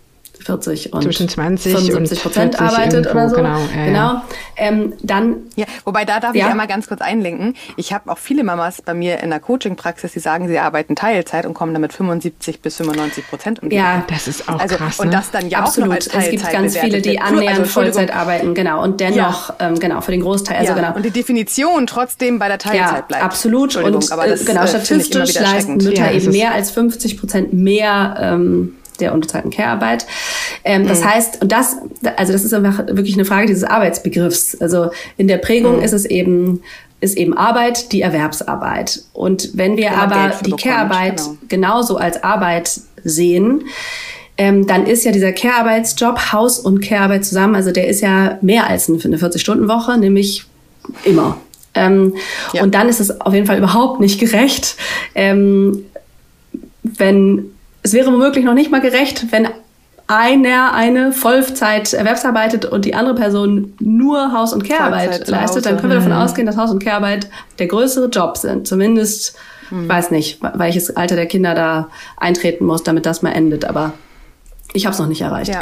40 0.43 0.93
und 0.93 1.03
zwischen 1.03 1.29
20 1.29 1.73
75 1.73 2.21
Prozent 2.21 2.61
arbeitet 2.61 3.09
oder 3.09 3.29
so. 3.29 3.35
Genau, 3.35 3.59
ja, 3.75 3.85
genau. 3.85 4.21
Ähm, 4.57 4.93
dann 5.01 5.37
ja, 5.55 5.65
wobei 5.85 6.05
da 6.05 6.19
darf 6.19 6.35
ja. 6.35 6.45
ich 6.45 6.51
einmal 6.51 6.67
ganz 6.67 6.87
kurz 6.87 7.01
einlenken. 7.01 7.55
Ich 7.77 7.93
habe 7.93 8.11
auch 8.11 8.17
viele 8.17 8.43
Mamas 8.43 8.81
bei 8.81 8.93
mir 8.93 9.21
in 9.21 9.29
der 9.29 9.39
Coaching-Praxis, 9.39 10.13
die 10.13 10.19
sagen, 10.19 10.47
sie 10.47 10.59
arbeiten 10.59 10.95
Teilzeit 10.95 11.45
und 11.45 11.53
kommen 11.53 11.73
damit 11.73 11.93
75 11.93 12.61
bis 12.61 12.77
95 12.77 13.27
Prozent 13.27 13.63
um. 13.63 13.71
Ja, 13.71 14.03
das 14.07 14.27
ist 14.27 14.47
auch 14.47 14.59
also, 14.59 14.75
krass. 14.75 14.99
Ne? 14.99 15.05
Und 15.05 15.13
das 15.13 15.31
dann 15.31 15.49
ja 15.49 15.59
Absolut. 15.59 15.89
auch 15.89 15.89
noch 15.89 15.95
als 15.95 16.07
Teilzeit 16.07 16.33
Es 16.33 16.41
gibt 16.41 16.53
ganz 16.53 16.77
viele, 16.77 17.01
die 17.01 17.19
annähernd 17.19 17.59
also, 17.59 17.71
Vollzeit 17.71 18.15
arbeiten, 18.15 18.53
genau. 18.53 18.83
Und 18.83 18.99
dennoch, 18.99 19.49
ja. 19.49 19.55
ähm, 19.59 19.79
genau, 19.79 20.01
für 20.01 20.11
den 20.11 20.21
Großteil. 20.21 20.57
Also 20.57 20.73
genau. 20.73 20.95
Und 20.95 21.03
die 21.03 21.11
Definition 21.11 21.87
trotzdem 21.87 22.39
bei 22.39 22.47
der 22.47 22.59
Teilzeit 22.59 22.91
ja, 22.91 23.01
bleibt. 23.01 23.23
Absolut. 23.23 23.75
Und 23.75 24.11
aber 24.11 24.27
das, 24.27 24.41
äh, 24.41 24.45
genau, 24.45 24.67
statistisch 24.67 25.33
leisten 25.39 25.77
Mütter 25.77 26.11
eben 26.11 26.31
mehr 26.31 26.53
als 26.53 26.71
50 26.71 27.19
Prozent 27.19 27.53
mehr 27.53 28.17
ähm, 28.19 28.75
der 28.97 29.13
unbezahlten 29.13 29.51
Care-Arbeit. 29.51 30.05
Ähm, 30.63 30.87
das 30.87 31.01
mhm. 31.01 31.05
heißt, 31.05 31.41
und 31.41 31.51
das, 31.51 31.77
also 32.17 32.33
das 32.33 32.43
ist 32.43 32.53
einfach 32.53 32.79
wirklich 32.87 33.15
eine 33.15 33.25
Frage 33.25 33.47
dieses 33.47 33.63
Arbeitsbegriffs. 33.63 34.59
Also 34.61 34.89
in 35.17 35.27
der 35.27 35.37
Prägung 35.37 35.77
mhm. 35.77 35.83
ist 35.83 35.93
es 35.93 36.05
eben 36.05 36.61
ist 37.01 37.17
eben 37.17 37.37
Arbeit 37.37 37.91
die 37.91 38.01
Erwerbsarbeit. 38.01 39.03
Und 39.13 39.51
wenn 39.53 39.77
wir 39.77 39.97
aber 39.97 40.33
die 40.45 40.51
Care-Arbeit 40.51 41.17
genau. 41.17 41.37
genauso 41.49 41.97
als 41.97 42.23
Arbeit 42.23 42.79
sehen, 43.03 43.65
ähm, 44.37 44.67
dann 44.67 44.85
ist 44.85 45.05
ja 45.05 45.11
dieser 45.11 45.31
Care-Arbeitsjob 45.31 46.31
Haus- 46.31 46.59
und 46.59 46.81
Care-Arbeit 46.81 47.25
zusammen, 47.25 47.55
also 47.55 47.71
der 47.71 47.87
ist 47.87 48.01
ja 48.01 48.37
mehr 48.41 48.67
als 48.67 48.89
eine 48.89 48.97
40-Stunden-Woche, 48.97 49.97
nämlich 49.97 50.45
immer. 51.03 51.37
Ähm, 51.73 52.15
ja. 52.53 52.63
Und 52.63 52.73
dann 52.73 52.89
ist 52.89 52.99
es 52.99 53.21
auf 53.21 53.33
jeden 53.33 53.45
Fall 53.45 53.57
überhaupt 53.57 53.99
nicht 53.99 54.19
gerecht, 54.19 54.75
ähm, 55.13 55.83
wenn 56.83 57.54
es 57.85 57.93
wäre 57.93 58.11
womöglich 58.11 58.43
noch 58.43 58.55
nicht 58.55 58.71
mal 58.71 58.81
gerecht, 58.81 59.31
wenn 59.31 59.47
einer 60.07 60.73
eine 60.73 61.11
Vollzeit 61.11 61.93
erwerbsarbeitet 61.93 62.65
und 62.65 62.83
die 62.83 62.95
andere 62.95 63.13
Person 63.13 63.73
nur 63.79 64.33
Haus- 64.33 64.53
und 64.53 64.63
Care-Arbeit 64.63 65.27
leistet, 65.27 65.67
dann 65.67 65.77
können 65.77 65.91
wir 65.91 65.97
davon 65.97 66.11
mhm. 66.11 66.17
ausgehen, 66.17 66.47
dass 66.47 66.57
Haus- 66.57 66.71
und 66.71 66.83
Care-Arbeit 66.83 67.29
der 67.59 67.67
größere 67.67 68.07
Job 68.07 68.37
sind. 68.37 68.67
Zumindest, 68.67 69.35
mhm. 69.69 69.87
weiß 69.87 70.09
nicht, 70.09 70.39
welches 70.55 70.95
Alter 70.95 71.15
der 71.15 71.27
Kinder 71.27 71.53
da 71.53 71.89
eintreten 72.17 72.65
muss, 72.65 72.81
damit 72.81 73.05
das 73.05 73.21
mal 73.21 73.33
endet. 73.33 73.65
Aber 73.65 73.93
ich 74.73 74.87
habe 74.87 74.93
es 74.93 74.99
noch 74.99 75.07
nicht 75.07 75.21
erreicht. 75.21 75.53
Ja. 75.53 75.61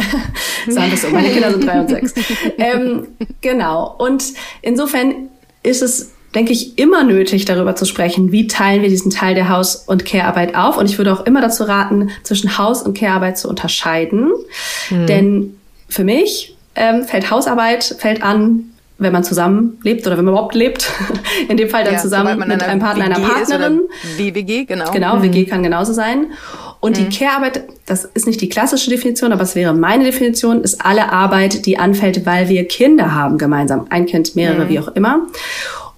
Sagen 0.71 0.91
wir 0.91 0.97
so. 0.97 1.09
Meine 1.09 1.27
Kinder 1.27 1.51
sind 1.51 1.67
drei 1.67 1.81
und 1.81 1.89
sechs. 1.89 2.13
ähm, 2.57 3.07
genau. 3.41 3.95
Und 3.97 4.23
insofern 4.61 5.27
ist 5.61 5.81
es 5.81 6.12
denke 6.35 6.51
ich, 6.51 6.77
immer 6.77 7.03
nötig, 7.03 7.45
darüber 7.45 7.75
zu 7.75 7.85
sprechen, 7.85 8.31
wie 8.31 8.47
teilen 8.47 8.81
wir 8.81 8.89
diesen 8.89 9.11
Teil 9.11 9.35
der 9.35 9.49
Haus- 9.49 9.75
und 9.75 10.05
Care-Arbeit 10.05 10.55
auf. 10.55 10.77
Und 10.77 10.89
ich 10.89 10.97
würde 10.97 11.13
auch 11.13 11.25
immer 11.25 11.41
dazu 11.41 11.63
raten, 11.63 12.09
zwischen 12.23 12.57
Haus- 12.57 12.81
und 12.81 12.97
Care-Arbeit 12.97 13.37
zu 13.37 13.47
unterscheiden. 13.47 14.31
Mhm. 14.89 15.05
Denn 15.07 15.57
für 15.89 16.03
mich 16.03 16.55
ähm, 16.75 17.03
fällt 17.03 17.29
Hausarbeit 17.29 17.83
fällt 17.99 18.23
an, 18.23 18.65
wenn 18.97 19.13
man 19.13 19.23
zusammen 19.23 19.79
lebt 19.83 20.07
oder 20.07 20.17
wenn 20.17 20.25
man 20.25 20.33
überhaupt 20.33 20.55
lebt, 20.55 20.91
in 21.49 21.57
dem 21.57 21.69
Fall 21.69 21.83
dann 21.83 21.93
ja, 21.93 21.99
zusammen 21.99 22.39
mit 22.39 22.63
einem 22.63 22.79
Partner, 22.79 23.05
WG 23.05 23.13
einer 23.13 23.27
Partnerin. 23.27 23.81
WWG, 24.17 24.65
genau. 24.65 24.91
Genau, 24.91 25.15
mhm. 25.17 25.23
WG 25.23 25.45
kann 25.45 25.61
genauso 25.61 25.93
sein. 25.93 26.27
Und 26.79 26.99
mhm. 26.99 27.09
die 27.09 27.17
Care-Arbeit, 27.17 27.63
das 27.85 28.05
ist 28.05 28.27
nicht 28.27 28.41
die 28.41 28.49
klassische 28.49 28.89
Definition, 28.89 29.31
aber 29.31 29.43
es 29.43 29.55
wäre 29.55 29.73
meine 29.73 30.03
Definition, 30.03 30.61
ist 30.61 30.83
alle 30.83 31.11
Arbeit, 31.11 31.65
die 31.65 31.77
anfällt, 31.77 32.25
weil 32.25 32.49
wir 32.49 32.67
Kinder 32.67 33.13
haben 33.13 33.37
gemeinsam. 33.37 33.87
Ein 33.89 34.05
Kind, 34.05 34.35
mehrere, 34.35 34.65
mhm. 34.65 34.69
wie 34.69 34.79
auch 34.79 34.89
immer. 34.89 35.27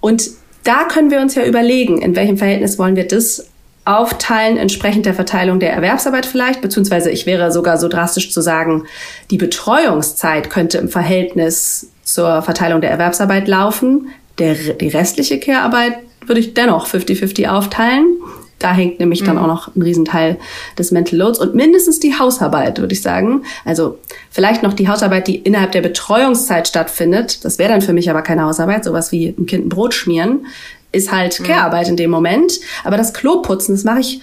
Und 0.06 0.30
da 0.64 0.84
können 0.84 1.10
wir 1.10 1.20
uns 1.20 1.34
ja 1.34 1.44
überlegen, 1.44 2.00
in 2.00 2.16
welchem 2.16 2.38
Verhältnis 2.38 2.78
wollen 2.78 2.96
wir 2.96 3.08
das 3.08 3.50
aufteilen, 3.86 4.56
entsprechend 4.56 5.08
der 5.08 5.16
Verteilung 5.16 5.60
der 5.60 5.74
Erwerbsarbeit 5.74 6.28
vielleicht, 6.28 6.62
beziehungsweise 6.62 7.10
ich 7.10 7.26
wäre 7.26 7.52
sogar 7.52 7.80
so 7.80 7.88
drastisch 7.88 8.32
zu 8.32 8.40
sagen, 8.42 8.84
die 9.32 9.40
Betreuungszeit 9.40 10.52
könnte 10.52 10.78
im 10.78 10.90
Verhältnis 10.90 11.90
zur 12.04 12.44
Verteilung 12.44 12.82
der 12.82 12.92
Erwerbsarbeit 12.92 13.48
laufen. 13.48 14.10
Der, 14.38 14.54
die 14.54 14.90
restliche 14.90 15.40
Care-Arbeit 15.40 15.98
würde 16.24 16.40
ich 16.40 16.54
dennoch 16.54 16.88
50-50 16.88 17.48
aufteilen. 17.48 18.06
Da 18.60 18.74
hängt 18.74 19.00
nämlich 19.00 19.22
mhm. 19.22 19.26
dann 19.26 19.38
auch 19.38 19.48
noch 19.48 19.76
ein 19.76 19.82
Riesenteil 19.82 20.38
des 20.78 20.92
Mental 20.92 21.20
Loads 21.20 21.40
und 21.40 21.56
mindestens 21.56 22.00
die 22.00 22.18
Hausarbeit, 22.18 22.80
würde 22.80 22.94
ich 22.94 23.02
sagen. 23.02 23.44
Also 23.66 24.00
vielleicht 24.32 24.64
noch 24.64 24.74
die 24.74 24.88
Hausarbeit, 24.88 25.28
die 25.28 25.36
innerhalb 25.36 25.74
der 25.74 25.82
Betreuungszeit 25.82 26.68
stattfindet. 26.68 27.44
Das 27.44 27.60
wäre 27.60 27.72
dann 27.72 27.82
für 27.82 27.94
mich 27.94 28.10
aber 28.10 28.22
keine 28.22 28.44
Hausarbeit, 28.44 28.86
sowas 28.86 29.12
wie 29.12 29.36
ein 29.38 29.46
Kind 29.46 29.66
ein 29.66 29.70
Brot 29.70 29.94
schmieren, 29.94 30.46
ist 30.92 31.12
halt 31.12 31.40
mhm. 31.40 31.44
Care-Arbeit 31.46 31.90
in 31.90 31.98
dem 31.98 32.10
Moment. 32.10 32.60
Aber 32.84 32.98
das 32.98 33.14
Kloputzen, 33.14 33.76
das 33.76 33.84
mache 33.84 34.00
ich, 34.00 34.22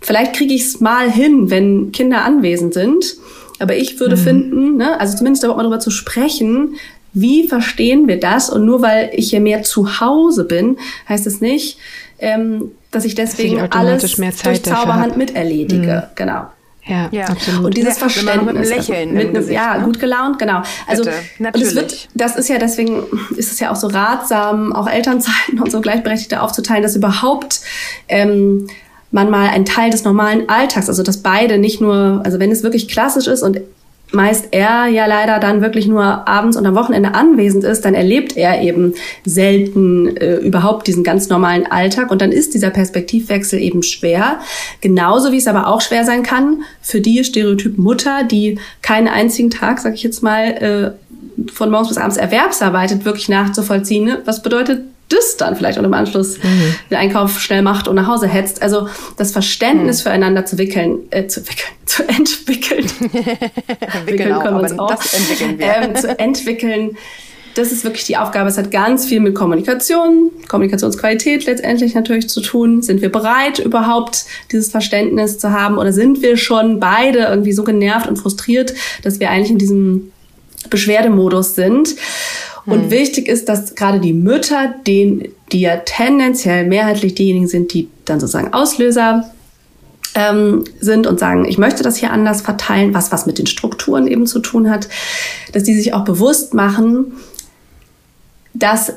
vielleicht 0.00 0.36
kriege 0.36 0.54
ich 0.54 0.62
es 0.62 0.80
mal 0.80 1.10
hin, 1.10 1.50
wenn 1.50 1.92
Kinder 1.92 2.24
anwesend 2.24 2.74
sind. 2.74 3.16
Aber 3.58 3.74
ich 3.74 3.98
würde 3.98 4.16
mhm. 4.16 4.20
finden, 4.20 4.76
ne, 4.76 5.00
also 5.00 5.16
zumindest 5.16 5.42
überhaupt 5.42 5.58
mal 5.58 5.62
darüber 5.62 5.80
zu 5.80 5.90
sprechen, 5.90 6.76
wie 7.18 7.48
verstehen 7.48 8.08
wir 8.08 8.20
das? 8.20 8.50
Und 8.50 8.66
nur 8.66 8.82
weil 8.82 9.10
ich 9.14 9.30
hier 9.30 9.40
mehr 9.40 9.62
zu 9.62 10.00
Hause 10.00 10.44
bin, 10.44 10.76
heißt 11.08 11.26
es 11.26 11.40
nicht, 11.40 11.78
ähm, 12.18 12.72
dass 12.90 13.04
ich 13.04 13.14
deswegen 13.14 13.60
alles 13.70 14.16
durch 14.16 14.62
Zauberhand 14.62 15.16
miterledige. 15.16 16.08
Mhm. 16.08 16.14
Genau. 16.14 16.46
Ja, 16.86 17.08
ja, 17.10 17.24
absolut. 17.24 17.64
Und 17.64 17.76
dieses 17.76 17.94
ja, 17.94 18.08
Verständnis. 18.08 18.44
Mit 18.44 18.56
einem 18.56 18.62
Lächeln. 18.62 19.12
Mit 19.12 19.22
einem, 19.24 19.34
Gesicht, 19.34 19.54
ja, 19.54 19.76
ne? 19.76 19.84
gut 19.84 19.98
gelaunt, 19.98 20.38
genau. 20.38 20.62
Also, 20.86 21.04
Bitte, 21.04 21.16
natürlich. 21.40 21.74
Wird, 21.74 22.08
das 22.14 22.36
ist 22.36 22.48
ja 22.48 22.58
deswegen, 22.58 23.02
ist 23.36 23.50
es 23.50 23.58
ja 23.58 23.72
auch 23.72 23.76
so 23.76 23.88
ratsam, 23.88 24.72
auch 24.72 24.88
Elternzeiten 24.88 25.60
und 25.60 25.70
so 25.70 25.80
Gleichberechtigte 25.80 26.40
aufzuteilen, 26.40 26.82
dass 26.82 26.94
überhaupt, 26.94 27.60
ähm, 28.08 28.68
man 29.10 29.30
mal 29.30 29.48
ein 29.48 29.64
Teil 29.64 29.90
des 29.90 30.04
normalen 30.04 30.48
Alltags, 30.48 30.88
also 30.88 31.02
dass 31.02 31.22
beide 31.22 31.58
nicht 31.58 31.80
nur, 31.80 32.20
also 32.24 32.38
wenn 32.38 32.50
es 32.50 32.62
wirklich 32.62 32.88
klassisch 32.88 33.28
ist 33.28 33.42
und 33.42 33.60
meist 34.16 34.48
er 34.50 34.86
ja 34.86 35.06
leider 35.06 35.38
dann 35.38 35.62
wirklich 35.62 35.86
nur 35.86 36.26
abends 36.26 36.56
und 36.56 36.66
am 36.66 36.74
Wochenende 36.74 37.14
anwesend 37.14 37.62
ist, 37.62 37.84
dann 37.84 37.94
erlebt 37.94 38.36
er 38.36 38.60
eben 38.60 38.94
selten 39.24 40.16
äh, 40.16 40.36
überhaupt 40.36 40.88
diesen 40.88 41.04
ganz 41.04 41.28
normalen 41.28 41.66
Alltag 41.66 42.10
und 42.10 42.20
dann 42.20 42.32
ist 42.32 42.54
dieser 42.54 42.70
Perspektivwechsel 42.70 43.60
eben 43.60 43.84
schwer. 43.84 44.40
Genauso 44.80 45.30
wie 45.30 45.36
es 45.36 45.46
aber 45.46 45.68
auch 45.68 45.80
schwer 45.80 46.04
sein 46.04 46.24
kann 46.24 46.62
für 46.80 47.00
die 47.00 47.22
Stereotyp 47.22 47.78
Mutter, 47.78 48.24
die 48.24 48.58
keinen 48.82 49.06
einzigen 49.06 49.50
Tag, 49.50 49.78
sag 49.78 49.94
ich 49.94 50.02
jetzt 50.02 50.22
mal, 50.22 50.96
äh, 50.96 51.50
von 51.52 51.70
morgens 51.70 51.88
bis 51.88 51.98
abends 51.98 52.16
erwerbsarbeitet, 52.16 53.04
wirklich 53.04 53.28
nachzuvollziehen. 53.28 54.04
Ne? 54.04 54.22
Was 54.24 54.42
bedeutet 54.42 54.82
das 55.08 55.36
dann 55.36 55.56
vielleicht 55.56 55.78
und 55.78 55.84
im 55.84 55.94
Anschluss 55.94 56.38
mhm. 56.38 56.74
den 56.90 56.98
Einkauf 56.98 57.40
schnell 57.40 57.62
macht 57.62 57.88
und 57.88 57.96
nach 57.96 58.06
Hause 58.06 58.26
hetzt. 58.26 58.62
Also 58.62 58.88
das 59.16 59.32
Verständnis 59.32 60.00
mhm. 60.00 60.02
füreinander 60.02 60.44
zu 60.44 60.58
wickeln, 60.58 61.00
äh, 61.10 61.26
zu 61.26 61.42
wickeln, 61.42 61.74
zu 61.86 62.02
entwickeln. 62.08 62.84
wickeln 64.06 64.32
auch, 64.32 64.42
können 64.42 64.56
wir 64.56 64.62
uns 64.62 64.78
auch. 64.78 64.90
Das 64.90 65.14
entwickeln 65.14 65.58
wir. 65.58 65.66
Ähm, 65.66 65.94
zu 65.94 66.08
entwickeln. 66.18 66.96
Das 67.54 67.72
ist 67.72 67.84
wirklich 67.84 68.04
die 68.04 68.18
Aufgabe. 68.18 68.50
Es 68.50 68.58
hat 68.58 68.70
ganz 68.70 69.06
viel 69.06 69.20
mit 69.20 69.34
Kommunikation, 69.34 70.30
Kommunikationsqualität 70.46 71.46
letztendlich 71.46 71.94
natürlich 71.94 72.28
zu 72.28 72.42
tun. 72.42 72.82
Sind 72.82 73.00
wir 73.00 73.10
bereit, 73.10 73.60
überhaupt 73.60 74.26
dieses 74.52 74.70
Verständnis 74.70 75.38
zu 75.38 75.52
haben? 75.52 75.78
Oder 75.78 75.94
sind 75.94 76.20
wir 76.20 76.36
schon 76.36 76.80
beide 76.80 77.20
irgendwie 77.20 77.52
so 77.52 77.64
genervt 77.64 78.08
und 78.08 78.16
frustriert, 78.18 78.74
dass 79.02 79.20
wir 79.20 79.30
eigentlich 79.30 79.52
in 79.52 79.58
diesem 79.58 80.12
Beschwerdemodus 80.68 81.54
sind? 81.54 81.96
Und 82.66 82.84
hm. 82.84 82.90
wichtig 82.90 83.28
ist, 83.28 83.48
dass 83.48 83.74
gerade 83.74 84.00
die 84.00 84.12
Mütter, 84.12 84.74
den, 84.86 85.28
die 85.52 85.60
ja 85.60 85.76
tendenziell 85.76 86.66
mehrheitlich 86.66 87.14
diejenigen 87.14 87.46
sind, 87.46 87.72
die 87.72 87.88
dann 88.04 88.18
sozusagen 88.18 88.52
Auslöser 88.52 89.30
ähm, 90.16 90.64
sind 90.80 91.06
und 91.06 91.20
sagen, 91.20 91.44
ich 91.44 91.58
möchte 91.58 91.82
das 91.82 91.96
hier 91.96 92.10
anders 92.10 92.40
verteilen, 92.40 92.94
was 92.94 93.12
was 93.12 93.26
mit 93.26 93.38
den 93.38 93.46
Strukturen 93.46 94.06
eben 94.06 94.26
zu 94.26 94.40
tun 94.40 94.70
hat, 94.70 94.88
dass 95.52 95.62
die 95.62 95.74
sich 95.74 95.94
auch 95.94 96.04
bewusst 96.04 96.54
machen, 96.54 97.12
dass 98.54 98.94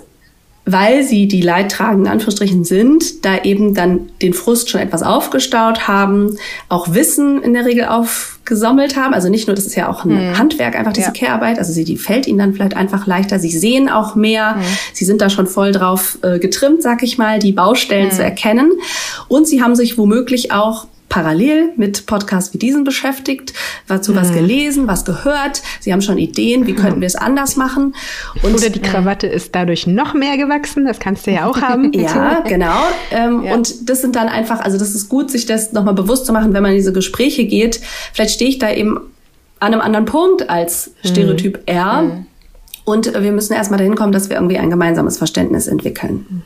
weil 0.71 1.03
sie 1.03 1.27
die 1.27 1.41
Leidtragenden 1.41 2.11
Anführungsstrichen 2.11 2.63
sind, 2.63 3.25
da 3.25 3.41
eben 3.41 3.73
dann 3.73 4.11
den 4.21 4.33
Frust 4.33 4.69
schon 4.69 4.81
etwas 4.81 5.01
aufgestaut 5.01 5.87
haben, 5.87 6.37
auch 6.67 6.93
Wissen 6.93 7.41
in 7.41 7.53
der 7.53 7.65
Regel 7.65 7.85
aufgesammelt 8.49 8.95
haben. 8.95 9.13
Also 9.13 9.29
nicht 9.29 9.47
nur, 9.47 9.55
das 9.55 9.65
ist 9.65 9.75
ja 9.75 9.89
auch 9.89 10.05
ein 10.05 10.29
mhm. 10.29 10.37
Handwerk, 10.37 10.75
einfach 10.75 10.93
diese 10.93 11.07
ja. 11.07 11.13
Care-Arbeit. 11.13 11.59
Also 11.59 11.71
sie, 11.71 11.83
die 11.83 11.97
fällt 11.97 12.27
ihnen 12.27 12.39
dann 12.39 12.53
vielleicht 12.53 12.75
einfach 12.75 13.05
leichter. 13.05 13.37
Sie 13.37 13.51
sehen 13.51 13.89
auch 13.89 14.15
mehr. 14.15 14.55
Mhm. 14.55 14.61
Sie 14.93 15.05
sind 15.05 15.21
da 15.21 15.29
schon 15.29 15.45
voll 15.45 15.71
drauf 15.71 16.17
äh, 16.23 16.39
getrimmt, 16.39 16.81
sag 16.81 17.03
ich 17.03 17.17
mal, 17.17 17.39
die 17.39 17.51
Baustellen 17.51 18.07
mhm. 18.07 18.11
zu 18.11 18.23
erkennen. 18.23 18.71
Und 19.27 19.47
sie 19.47 19.61
haben 19.61 19.75
sich 19.75 19.97
womöglich 19.97 20.51
auch 20.51 20.87
parallel 21.09 21.73
mit 21.75 22.05
Podcasts 22.05 22.53
wie 22.53 22.59
diesen 22.59 22.83
beschäftigt, 22.83 23.53
dazu 23.87 24.11
mhm. 24.11 24.17
was 24.17 24.31
gelesen, 24.31 24.87
was 24.87 25.03
gehört. 25.03 25.61
Sie 25.79 25.91
haben 25.91 26.01
schon 26.01 26.17
Ideen, 26.17 26.67
wie 26.67 26.75
könnten 26.75 27.01
wir 27.01 27.07
es 27.07 27.15
anders 27.15 27.55
machen. 27.55 27.95
Und, 28.43 28.53
Oder 28.53 28.69
die 28.69 28.79
Krawatte 28.79 29.27
äh, 29.27 29.35
ist 29.35 29.53
dadurch 29.55 29.87
noch 29.87 30.13
mehr 30.13 30.37
gewachsen, 30.37 30.85
das 30.85 30.99
kannst 30.99 31.27
du 31.27 31.31
ja 31.31 31.47
auch 31.47 31.59
haben. 31.61 31.91
ja, 31.93 32.41
genau. 32.47 32.83
Ähm, 33.11 33.43
ja. 33.43 33.55
Und 33.55 33.89
das 33.89 34.01
sind 34.01 34.15
dann 34.15 34.29
einfach, 34.29 34.61
also 34.61 34.77
das 34.77 34.93
ist 34.93 35.09
gut, 35.09 35.31
sich 35.31 35.45
das 35.45 35.73
nochmal 35.73 35.95
bewusst 35.95 36.27
zu 36.27 36.31
machen, 36.31 36.53
wenn 36.53 36.61
man 36.61 36.71
in 36.71 36.77
diese 36.77 36.93
Gespräche 36.93 37.45
geht. 37.45 37.81
Vielleicht 38.13 38.35
stehe 38.35 38.49
ich 38.49 38.59
da 38.59 38.71
eben 38.71 38.99
an 39.59 39.73
einem 39.73 39.81
anderen 39.81 40.05
Punkt 40.05 40.49
als 40.49 40.91
mhm. 41.03 41.07
Stereotyp 41.09 41.57
mhm. 41.57 41.63
R. 41.65 42.01
Mhm. 42.03 42.25
Und 42.85 43.13
wir 43.13 43.31
müssen 43.31 43.53
erstmal 43.53 43.77
dahin 43.77 43.95
kommen, 43.95 44.11
dass 44.11 44.29
wir 44.29 44.37
irgendwie 44.37 44.57
ein 44.57 44.69
gemeinsames 44.69 45.17
Verständnis 45.17 45.67
entwickeln. 45.67 46.43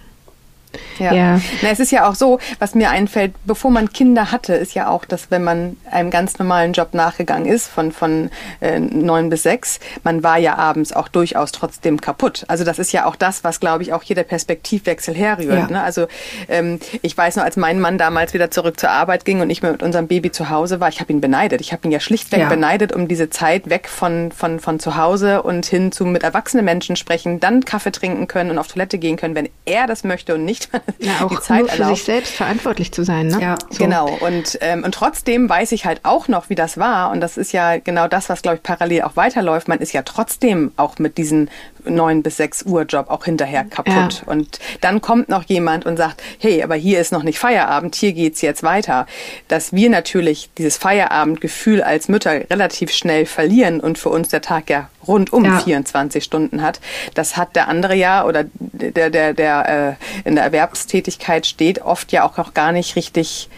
Ja. 0.99 1.13
ja. 1.13 1.41
Na, 1.61 1.69
es 1.69 1.79
ist 1.79 1.91
ja 1.91 2.07
auch 2.07 2.15
so, 2.15 2.39
was 2.59 2.75
mir 2.75 2.89
einfällt, 2.89 3.33
bevor 3.45 3.71
man 3.71 3.91
Kinder 3.91 4.31
hatte, 4.31 4.53
ist 4.53 4.73
ja 4.73 4.87
auch, 4.87 5.05
dass 5.05 5.31
wenn 5.31 5.43
man 5.43 5.77
einem 5.91 6.09
ganz 6.09 6.39
normalen 6.39 6.73
Job 6.73 6.93
nachgegangen 6.93 7.45
ist, 7.45 7.67
von, 7.67 7.91
von 7.91 8.29
äh, 8.61 8.79
neun 8.79 9.29
bis 9.29 9.43
sechs, 9.43 9.79
man 10.03 10.23
war 10.23 10.37
ja 10.37 10.57
abends 10.57 10.93
auch 10.93 11.07
durchaus 11.07 11.51
trotzdem 11.51 11.99
kaputt. 11.99 12.45
Also 12.47 12.63
das 12.63 12.79
ist 12.79 12.91
ja 12.91 13.05
auch 13.05 13.15
das, 13.15 13.43
was, 13.43 13.59
glaube 13.59 13.83
ich, 13.83 13.93
auch 13.93 14.03
hier 14.03 14.15
der 14.15 14.23
Perspektivwechsel 14.23 15.15
herrührt. 15.15 15.47
Ja. 15.47 15.67
Ne? 15.67 15.83
Also 15.83 16.07
ähm, 16.47 16.79
ich 17.01 17.17
weiß 17.17 17.35
noch, 17.35 17.43
als 17.43 17.57
mein 17.57 17.79
Mann 17.79 17.97
damals 17.97 18.33
wieder 18.33 18.51
zurück 18.51 18.79
zur 18.79 18.91
Arbeit 18.91 19.25
ging 19.25 19.41
und 19.41 19.49
ich 19.49 19.61
mit 19.61 19.83
unserem 19.83 20.07
Baby 20.07 20.31
zu 20.31 20.49
Hause 20.49 20.79
war, 20.79 20.89
ich 20.89 20.99
habe 20.99 21.11
ihn 21.11 21.21
beneidet. 21.21 21.61
Ich 21.61 21.73
habe 21.73 21.87
ihn 21.87 21.91
ja 21.91 21.99
schlichtweg 21.99 22.41
ja. 22.41 22.49
beneidet 22.49 22.93
um 22.93 23.07
diese 23.07 23.29
Zeit 23.29 23.69
weg 23.69 23.87
von, 23.87 24.31
von, 24.31 24.59
von 24.59 24.79
zu 24.79 24.95
Hause 24.95 25.43
und 25.43 25.65
hin 25.65 25.91
zu 25.91 26.05
mit 26.05 26.23
erwachsenen 26.23 26.65
Menschen 26.65 26.95
sprechen, 26.95 27.39
dann 27.39 27.65
Kaffee 27.65 27.91
trinken 27.91 28.27
können 28.27 28.51
und 28.51 28.57
auf 28.57 28.67
Toilette 28.67 28.97
gehen 28.97 29.17
können, 29.17 29.35
wenn 29.35 29.49
er 29.65 29.87
das 29.87 30.03
möchte 30.03 30.35
und 30.35 30.45
nicht 30.45 30.69
ja, 30.99 31.25
auch 31.25 31.29
die 31.29 31.39
Zeit 31.39 31.59
nur 31.59 31.69
für 31.69 31.81
erlaubt. 31.81 31.97
sich 31.97 32.05
selbst 32.05 32.33
verantwortlich 32.33 32.91
zu 32.91 33.03
sein. 33.03 33.27
Ne? 33.27 33.41
Ja, 33.41 33.55
so. 33.69 33.83
genau. 33.83 34.09
Und, 34.21 34.57
ähm, 34.61 34.83
und 34.83 34.93
trotzdem 34.93 35.49
weiß 35.49 35.71
ich 35.71 35.85
halt 35.85 36.01
auch 36.03 36.27
noch, 36.27 36.49
wie 36.49 36.55
das 36.55 36.77
war. 36.77 37.11
Und 37.11 37.21
das 37.21 37.37
ist 37.37 37.51
ja 37.53 37.77
genau 37.77 38.07
das, 38.07 38.29
was, 38.29 38.41
glaube 38.41 38.57
ich, 38.57 38.63
parallel 38.63 39.03
auch 39.03 39.15
weiterläuft. 39.15 39.67
Man 39.67 39.79
ist 39.79 39.93
ja 39.93 40.01
trotzdem 40.03 40.71
auch 40.77 40.99
mit 40.99 41.17
diesen 41.17 41.49
neun 41.85 42.23
bis 42.23 42.37
sechs 42.37 42.63
Uhr 42.63 42.83
Job 42.83 43.09
auch 43.09 43.25
hinterher 43.25 43.63
kaputt. 43.63 44.23
Ja. 44.25 44.31
Und 44.31 44.59
dann 44.81 45.01
kommt 45.01 45.29
noch 45.29 45.43
jemand 45.43 45.85
und 45.85 45.97
sagt, 45.97 46.21
hey, 46.39 46.63
aber 46.63 46.75
hier 46.75 46.99
ist 46.99 47.11
noch 47.11 47.23
nicht 47.23 47.39
Feierabend, 47.39 47.95
hier 47.95 48.13
geht's 48.13 48.41
jetzt 48.41 48.63
weiter. 48.63 49.07
Dass 49.47 49.73
wir 49.73 49.89
natürlich 49.89 50.49
dieses 50.57 50.77
Feierabendgefühl 50.77 51.81
als 51.81 52.07
Mütter 52.07 52.49
relativ 52.49 52.91
schnell 52.91 53.25
verlieren 53.25 53.79
und 53.79 53.97
für 53.97 54.09
uns 54.09 54.29
der 54.29 54.41
Tag 54.41 54.69
ja 54.69 54.89
rund 55.07 55.33
um 55.33 55.45
ja. 55.45 55.59
24 55.59 56.23
Stunden 56.23 56.61
hat. 56.61 56.79
Das 57.13 57.37
hat 57.37 57.55
der 57.55 57.67
andere 57.67 57.95
ja 57.95 58.25
oder 58.25 58.45
der, 58.53 59.09
der, 59.09 59.33
der 59.33 59.97
äh, 60.23 60.27
in 60.27 60.35
der 60.35 60.45
Erwerbstätigkeit 60.45 61.45
steht, 61.45 61.81
oft 61.81 62.11
ja 62.11 62.23
auch 62.23 62.37
noch 62.37 62.53
gar 62.53 62.71
nicht 62.71 62.95
richtig 62.95 63.49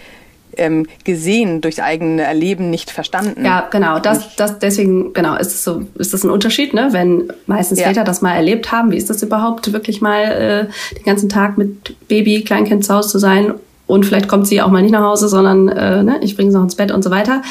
ähm, 0.58 0.88
gesehen, 1.04 1.62
durch 1.62 1.82
eigene 1.82 2.24
Erleben 2.24 2.70
nicht 2.70 2.92
verstanden. 2.92 3.46
Ja, 3.46 3.68
genau. 3.70 4.00
Das, 4.00 4.36
das 4.36 4.60
deswegen, 4.60 5.14
genau, 5.14 5.36
ist 5.36 5.48
es 5.48 5.64
so, 5.64 5.84
ist 5.96 6.14
das 6.14 6.24
ein 6.24 6.30
Unterschied, 6.30 6.74
ne? 6.74 6.90
Wenn 6.92 7.32
meistens 7.46 7.80
ja. 7.80 7.88
Väter 7.88 8.04
das 8.04 8.22
mal 8.22 8.36
erlebt 8.36 8.72
haben, 8.72 8.92
wie 8.92 8.98
ist 8.98 9.10
das 9.10 9.22
überhaupt, 9.24 9.74
wirklich 9.74 10.02
mal 10.02 10.24
äh, 10.24 10.96
den 10.96 11.04
ganzen 11.06 11.30
Tag 11.30 11.58
mit 11.58 11.96
Baby, 12.08 12.44
Kleinkind 12.44 12.86
zu 12.86 12.94
Hause 12.94 13.10
zu 13.10 13.20
sein 13.20 13.54
und 13.88 14.06
vielleicht 14.06 14.28
kommt 14.28 14.48
sie 14.48 14.62
auch 14.62 14.70
mal 14.70 14.82
nicht 14.82 14.92
nach 14.92 15.04
Hause, 15.04 15.28
sondern 15.28 15.68
äh, 15.70 16.04
ne, 16.04 16.18
ich 16.22 16.36
bringe 16.36 16.52
sie 16.52 16.58
noch 16.58 16.64
ins 16.64 16.76
Bett 16.76 16.92
und 16.92 17.04
so 17.04 17.12
weiter. 17.12 17.42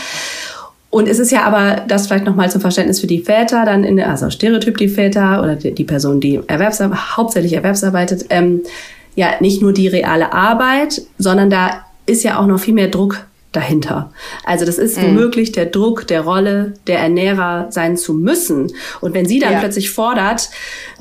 Und 0.91 1.09
es 1.09 1.19
ist 1.19 1.33
ja 1.33 1.43
aber, 1.43 1.83
das 1.89 2.07
vielleicht 2.07 2.25
nochmal 2.25 2.51
zum 2.51 2.61
Verständnis 2.61 3.01
für 3.01 3.09
die 3.09 3.21
Väter, 3.21 3.65
dann 3.65 3.83
in 3.83 3.97
der, 3.97 4.11
also 4.11 4.31
Stereotyp 4.31 4.77
die 4.79 4.89
Väter 4.89 5.43
oder 5.43 5.57
die, 5.57 5.75
die 5.75 5.85
Person, 5.85 6.21
die 6.21 6.41
Erwerbsarbeit, 6.47 7.17
hauptsächlich 7.17 7.55
erwerbsarbeitet, 7.55 8.27
ähm, 8.31 8.63
ja 9.17 9.31
nicht 9.41 9.61
nur 9.61 9.73
die 9.73 9.89
reale 9.89 10.33
Arbeit, 10.33 11.03
sondern 11.19 11.51
da 11.51 11.85
ist 12.07 12.23
ja 12.23 12.39
auch 12.39 12.47
noch 12.47 12.61
viel 12.61 12.75
mehr 12.75 12.89
Druck 12.89 13.27
dahinter. 13.55 14.11
Also 14.45 14.65
das 14.65 14.79
ist 14.79 14.99
mhm. 14.99 15.07
womöglich 15.07 15.53
der 15.53 15.67
Druck 15.67 16.07
der 16.07 16.23
Rolle 16.23 16.75
der 16.87 16.99
Ernährer 16.99 17.69
sein 17.71 17.97
zu 17.97 18.13
müssen. 18.13 18.73
Und 19.01 19.15
wenn 19.15 19.27
sie 19.27 19.39
dann 19.39 19.53
ja. 19.53 19.59
plötzlich 19.61 19.91
fordert, 19.91 20.51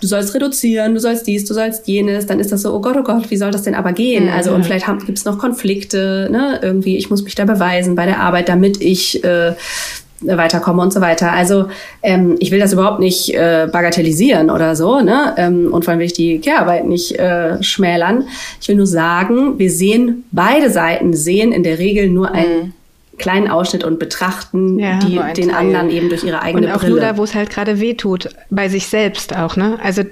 du 0.01 0.07
sollst 0.07 0.33
reduzieren, 0.35 0.93
du 0.93 0.99
sollst 0.99 1.25
dies, 1.25 1.45
du 1.45 1.53
sollst 1.53 1.87
jenes, 1.87 2.27
dann 2.27 2.39
ist 2.39 2.51
das 2.51 2.61
so, 2.61 2.73
oh 2.73 2.79
Gott, 2.79 2.95
oh 2.97 3.03
Gott, 3.03 3.31
wie 3.31 3.37
soll 3.37 3.51
das 3.51 3.63
denn 3.63 3.75
aber 3.75 3.91
gehen? 3.91 4.25
Mhm. 4.25 4.33
Also 4.33 4.53
und 4.53 4.65
vielleicht 4.65 4.85
gibt 5.05 5.17
es 5.17 5.25
noch 5.25 5.39
Konflikte, 5.39 6.29
ne? 6.31 6.59
irgendwie, 6.61 6.97
ich 6.97 7.09
muss 7.09 7.23
mich 7.23 7.35
da 7.35 7.45
beweisen 7.45 7.95
bei 7.95 8.05
der 8.05 8.19
Arbeit, 8.19 8.49
damit 8.49 8.81
ich 8.81 9.23
äh, 9.23 9.53
weiterkomme 10.25 10.81
und 10.81 10.93
so 10.93 11.01
weiter. 11.01 11.31
Also 11.31 11.67
ähm, 12.01 12.35
ich 12.39 12.51
will 12.51 12.59
das 12.59 12.73
überhaupt 12.73 12.99
nicht 12.99 13.33
äh, 13.33 13.67
bagatellisieren 13.71 14.49
oder 14.49 14.75
so, 14.75 15.01
ne? 15.01 15.33
Ähm, 15.37 15.73
und 15.73 15.85
vor 15.85 15.91
allem 15.91 15.99
will 15.99 16.07
ich 16.07 16.13
die 16.13 16.39
Care-Arbeit 16.39 16.85
nicht 16.85 17.17
äh, 17.19 17.61
schmälern. 17.61 18.27
Ich 18.61 18.67
will 18.67 18.75
nur 18.75 18.87
sagen, 18.87 19.59
wir 19.59 19.71
sehen 19.71 20.25
beide 20.31 20.69
Seiten 20.69 21.13
sehen 21.13 21.51
in 21.51 21.63
der 21.63 21.79
Regel 21.79 22.09
nur 22.09 22.29
mhm. 22.29 22.35
einen 22.35 22.73
kleinen 23.17 23.47
Ausschnitt 23.47 23.83
und 23.83 23.99
betrachten 23.99 24.79
ja, 24.79 24.99
die, 24.99 25.19
den 25.39 25.49
Teil. 25.49 25.55
anderen 25.55 25.89
eben 25.89 26.09
durch 26.09 26.23
ihre 26.23 26.41
eigene 26.41 26.67
und 26.67 26.73
auch 26.73 26.79
Brille. 26.79 26.91
nur 26.91 26.99
da, 26.99 27.17
wo 27.17 27.23
es 27.23 27.35
halt 27.35 27.49
gerade 27.49 27.79
weh 27.79 27.93
tut, 27.93 28.29
bei 28.49 28.69
sich 28.69 28.87
selbst 28.87 29.35
auch, 29.35 29.55
ne? 29.55 29.77
Also 29.83 30.03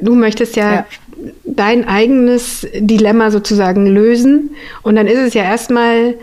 du 0.00 0.14
möchtest 0.14 0.56
ja, 0.56 0.72
ja, 0.72 0.86
dein 1.44 1.86
eigenes 1.86 2.66
Dilemma 2.78 3.30
sozusagen 3.30 3.86
lösen 3.86 4.50
und 4.82 4.96
dann 4.96 5.06
ist 5.06 5.18
es 5.18 5.34
ja 5.34 5.42
erstmal 5.42 6.14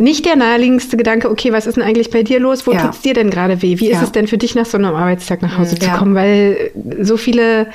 nicht 0.00 0.24
der 0.24 0.34
naheliegendste 0.34 0.96
Gedanke, 0.96 1.30
okay, 1.30 1.52
was 1.52 1.66
ist 1.66 1.76
denn 1.76 1.84
eigentlich 1.84 2.10
bei 2.10 2.22
dir 2.22 2.40
los? 2.40 2.66
Wo 2.66 2.72
ja. 2.72 2.82
tut's 2.82 3.02
dir 3.02 3.12
denn 3.12 3.30
gerade 3.30 3.60
weh? 3.60 3.78
Wie 3.78 3.90
ja. 3.90 3.96
ist 3.96 4.02
es 4.02 4.12
denn 4.12 4.26
für 4.26 4.38
dich 4.38 4.54
nach 4.54 4.64
so 4.64 4.78
einem 4.78 4.94
Arbeitstag 4.94 5.42
nach 5.42 5.58
Hause 5.58 5.76
ja. 5.80 5.92
zu 5.92 5.98
kommen? 5.98 6.14
Weil 6.14 6.70
so 7.00 7.18
viele 7.18 7.68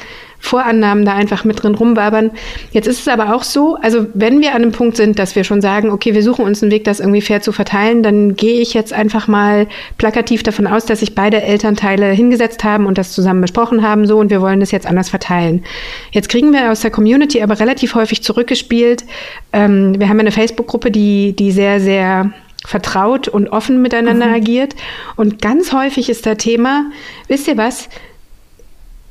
Vorannahmen 0.46 1.06
da 1.06 1.14
einfach 1.14 1.44
mit 1.44 1.62
drin 1.62 1.76
rumwabern. 1.76 2.32
Jetzt 2.72 2.88
ist 2.88 3.00
es 3.02 3.08
aber 3.08 3.36
auch 3.36 3.44
so, 3.44 3.78
also 3.82 4.06
wenn 4.14 4.42
wir 4.42 4.50
an 4.50 4.62
einem 4.62 4.72
Punkt 4.72 4.96
sind, 4.96 5.20
dass 5.20 5.36
wir 5.36 5.44
schon 5.44 5.62
sagen, 5.62 5.90
okay, 5.90 6.14
wir 6.14 6.24
suchen 6.24 6.46
uns 6.46 6.62
einen 6.62 6.72
Weg, 6.72 6.84
das 6.84 7.00
irgendwie 7.00 7.22
fair 7.22 7.42
zu 7.42 7.52
verteilen, 7.52 8.04
dann 8.04 8.36
gehe 8.36 8.62
ich 8.62 8.74
jetzt 8.74 8.94
einfach 8.94 9.28
mal 9.28 9.68
plakativ 9.98 10.44
davon 10.44 10.68
aus, 10.68 10.86
dass 10.86 11.00
sich 11.00 11.16
beide 11.16 11.42
Elternteile 11.42 12.12
hingesetzt 12.12 12.64
haben 12.64 12.86
und 12.86 12.98
das 12.98 13.12
zusammen 13.12 13.42
besprochen 13.42 13.82
haben, 13.82 14.06
so 14.06 14.18
und 14.18 14.30
wir 14.30 14.42
wollen 14.42 14.60
das 14.60 14.72
jetzt 14.72 14.88
anders 14.88 15.10
verteilen. 15.10 15.64
Jetzt 16.12 16.30
kriegen 16.30 16.54
wir 16.54 16.72
aus 16.72 16.82
der 16.82 16.92
Community 16.92 17.42
aber 17.42 17.60
relativ 17.60 17.96
häufig 17.96 18.24
zurückgespielt. 18.24 19.04
Ähm, 19.52 20.00
wir 20.00 20.10
haben 20.10 20.20
eine 20.20 20.32
Facebook-Gruppe, 20.32 20.92
die, 20.92 21.34
die 21.34 21.52
sehr, 21.52 21.80
sehr 21.80 22.32
vertraut 22.66 23.28
und 23.28 23.50
offen 23.50 23.82
miteinander 23.82 24.28
mhm. 24.28 24.36
agiert. 24.36 24.76
Und 25.16 25.42
ganz 25.42 25.74
häufig 25.74 26.10
ist 26.10 26.26
da 26.26 26.36
Thema, 26.36 26.92
wisst 27.28 27.48
ihr 27.48 27.58
was? 27.58 27.90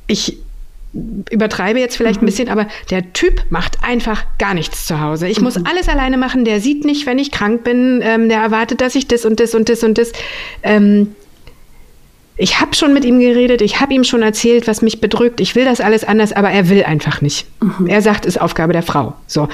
Ich 0.07 0.37
übertreibe 1.29 1.79
jetzt 1.79 1.97
vielleicht 1.97 2.21
mhm. 2.21 2.25
ein 2.25 2.31
bisschen, 2.31 2.49
aber 2.49 2.67
der 2.89 3.13
Typ 3.13 3.43
macht 3.49 3.83
einfach 3.83 4.25
gar 4.37 4.53
nichts 4.53 4.85
zu 4.85 5.01
Hause. 5.01 5.27
Ich 5.27 5.39
mhm. 5.39 5.45
muss 5.45 5.57
alles 5.65 5.89
alleine 5.89 6.17
machen. 6.17 6.45
Der 6.45 6.61
sieht 6.61 6.85
nicht, 6.85 7.05
wenn 7.05 7.19
ich 7.19 7.31
krank 7.31 7.63
bin. 7.63 8.01
Ähm, 8.03 8.29
der 8.29 8.39
erwartet, 8.39 8.81
dass 8.81 8.95
ich 8.95 9.07
das 9.07 9.25
und 9.25 9.39
das 9.39 9.55
und 9.55 9.69
das 9.69 9.83
und 9.83 9.97
das. 9.97 10.11
Ähm, 10.63 11.15
ich 12.37 12.59
habe 12.59 12.75
schon 12.75 12.93
mit 12.93 13.05
ihm 13.05 13.19
geredet, 13.19 13.61
ich 13.61 13.79
habe 13.79 13.93
ihm 13.93 14.03
schon 14.03 14.21
erzählt, 14.21 14.67
was 14.67 14.81
mich 14.81 14.99
bedrückt. 14.99 15.39
Ich 15.39 15.55
will 15.55 15.63
das 15.63 15.79
alles 15.79 16.03
anders, 16.03 16.33
aber 16.33 16.49
er 16.49 16.69
will 16.69 16.83
einfach 16.83 17.21
nicht. 17.21 17.47
Mhm. 17.61 17.87
Er 17.87 18.01
sagt, 18.01 18.25
es 18.25 18.35
ist 18.35 18.41
Aufgabe 18.41 18.73
der 18.73 18.83
Frau. 18.83 19.13
So. 19.27 19.47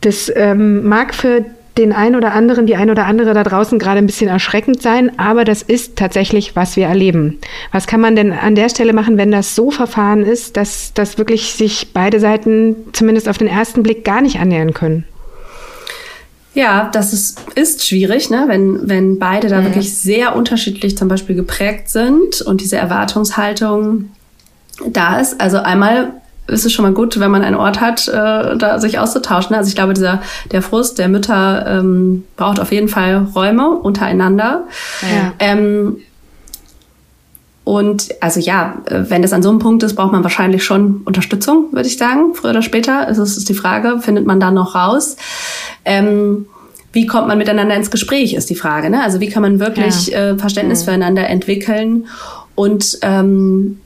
Das 0.00 0.32
ähm, 0.34 0.86
mag 0.86 1.14
für 1.14 1.44
den 1.78 1.92
einen 1.92 2.16
oder 2.16 2.32
anderen, 2.32 2.66
die 2.66 2.76
ein 2.76 2.90
oder 2.90 3.06
andere 3.06 3.32
da 3.32 3.44
draußen 3.44 3.78
gerade 3.78 3.98
ein 3.98 4.06
bisschen 4.06 4.28
erschreckend 4.28 4.82
sein, 4.82 5.18
aber 5.18 5.44
das 5.44 5.62
ist 5.62 5.96
tatsächlich, 5.96 6.56
was 6.56 6.76
wir 6.76 6.86
erleben. 6.86 7.38
Was 7.72 7.86
kann 7.86 8.00
man 8.00 8.16
denn 8.16 8.32
an 8.32 8.54
der 8.54 8.68
Stelle 8.68 8.92
machen, 8.92 9.16
wenn 9.16 9.30
das 9.30 9.54
so 9.54 9.70
verfahren 9.70 10.24
ist, 10.24 10.56
dass, 10.56 10.92
dass 10.92 11.16
wirklich 11.16 11.54
sich 11.54 11.92
beide 11.94 12.20
Seiten 12.20 12.76
zumindest 12.92 13.28
auf 13.28 13.38
den 13.38 13.48
ersten 13.48 13.82
Blick 13.82 14.04
gar 14.04 14.20
nicht 14.20 14.40
annähern 14.40 14.74
können? 14.74 15.04
Ja, 16.54 16.90
das 16.92 17.12
ist, 17.12 17.40
ist 17.54 17.86
schwierig, 17.86 18.30
ne? 18.30 18.44
wenn, 18.48 18.88
wenn 18.88 19.18
beide 19.18 19.48
da 19.48 19.60
mhm. 19.60 19.66
wirklich 19.66 19.96
sehr 19.96 20.34
unterschiedlich 20.34 20.96
zum 20.96 21.06
Beispiel 21.06 21.36
geprägt 21.36 21.88
sind 21.88 22.40
und 22.42 22.60
diese 22.60 22.76
Erwartungshaltung 22.76 24.10
da 24.86 25.20
ist. 25.20 25.40
Also 25.40 25.58
einmal 25.58 26.14
ist 26.48 26.64
es 26.64 26.72
schon 26.72 26.84
mal 26.84 26.92
gut, 26.92 27.20
wenn 27.20 27.30
man 27.30 27.42
einen 27.42 27.56
Ort 27.56 27.80
hat, 27.80 28.08
äh, 28.08 28.56
da 28.56 28.78
sich 28.78 28.98
auszutauschen. 28.98 29.54
Also 29.54 29.68
ich 29.68 29.74
glaube, 29.74 29.94
dieser 29.94 30.22
der 30.50 30.62
Frust 30.62 30.98
der 30.98 31.08
Mütter 31.08 31.66
ähm, 31.66 32.24
braucht 32.36 32.58
auf 32.60 32.72
jeden 32.72 32.88
Fall 32.88 33.28
Räume 33.34 33.70
untereinander. 33.70 34.64
Ja. 35.02 35.32
Ähm, 35.38 35.98
und 37.64 38.08
also 38.22 38.40
ja, 38.40 38.78
wenn 38.88 39.20
das 39.20 39.34
an 39.34 39.42
so 39.42 39.50
einem 39.50 39.58
Punkt 39.58 39.82
ist, 39.82 39.94
braucht 39.94 40.12
man 40.12 40.22
wahrscheinlich 40.22 40.64
schon 40.64 41.02
Unterstützung, 41.04 41.66
würde 41.72 41.86
ich 41.86 41.98
sagen, 41.98 42.34
früher 42.34 42.52
oder 42.52 42.62
später. 42.62 43.06
Also 43.06 43.22
es 43.22 43.36
ist 43.36 43.50
die 43.50 43.54
Frage, 43.54 44.00
findet 44.00 44.26
man 44.26 44.40
da 44.40 44.50
noch 44.50 44.74
raus? 44.74 45.18
Ähm, 45.84 46.46
wie 46.92 47.06
kommt 47.06 47.28
man 47.28 47.36
miteinander 47.36 47.76
ins 47.76 47.90
Gespräch, 47.90 48.32
ist 48.32 48.48
die 48.48 48.54
Frage. 48.54 48.88
Ne? 48.88 49.02
Also 49.02 49.20
wie 49.20 49.28
kann 49.28 49.42
man 49.42 49.60
wirklich 49.60 50.08
ja. 50.08 50.30
äh, 50.30 50.38
Verständnis 50.38 50.80
mhm. 50.80 50.84
füreinander 50.86 51.28
entwickeln 51.28 52.06
und 52.54 52.98
ähm, 53.02 53.80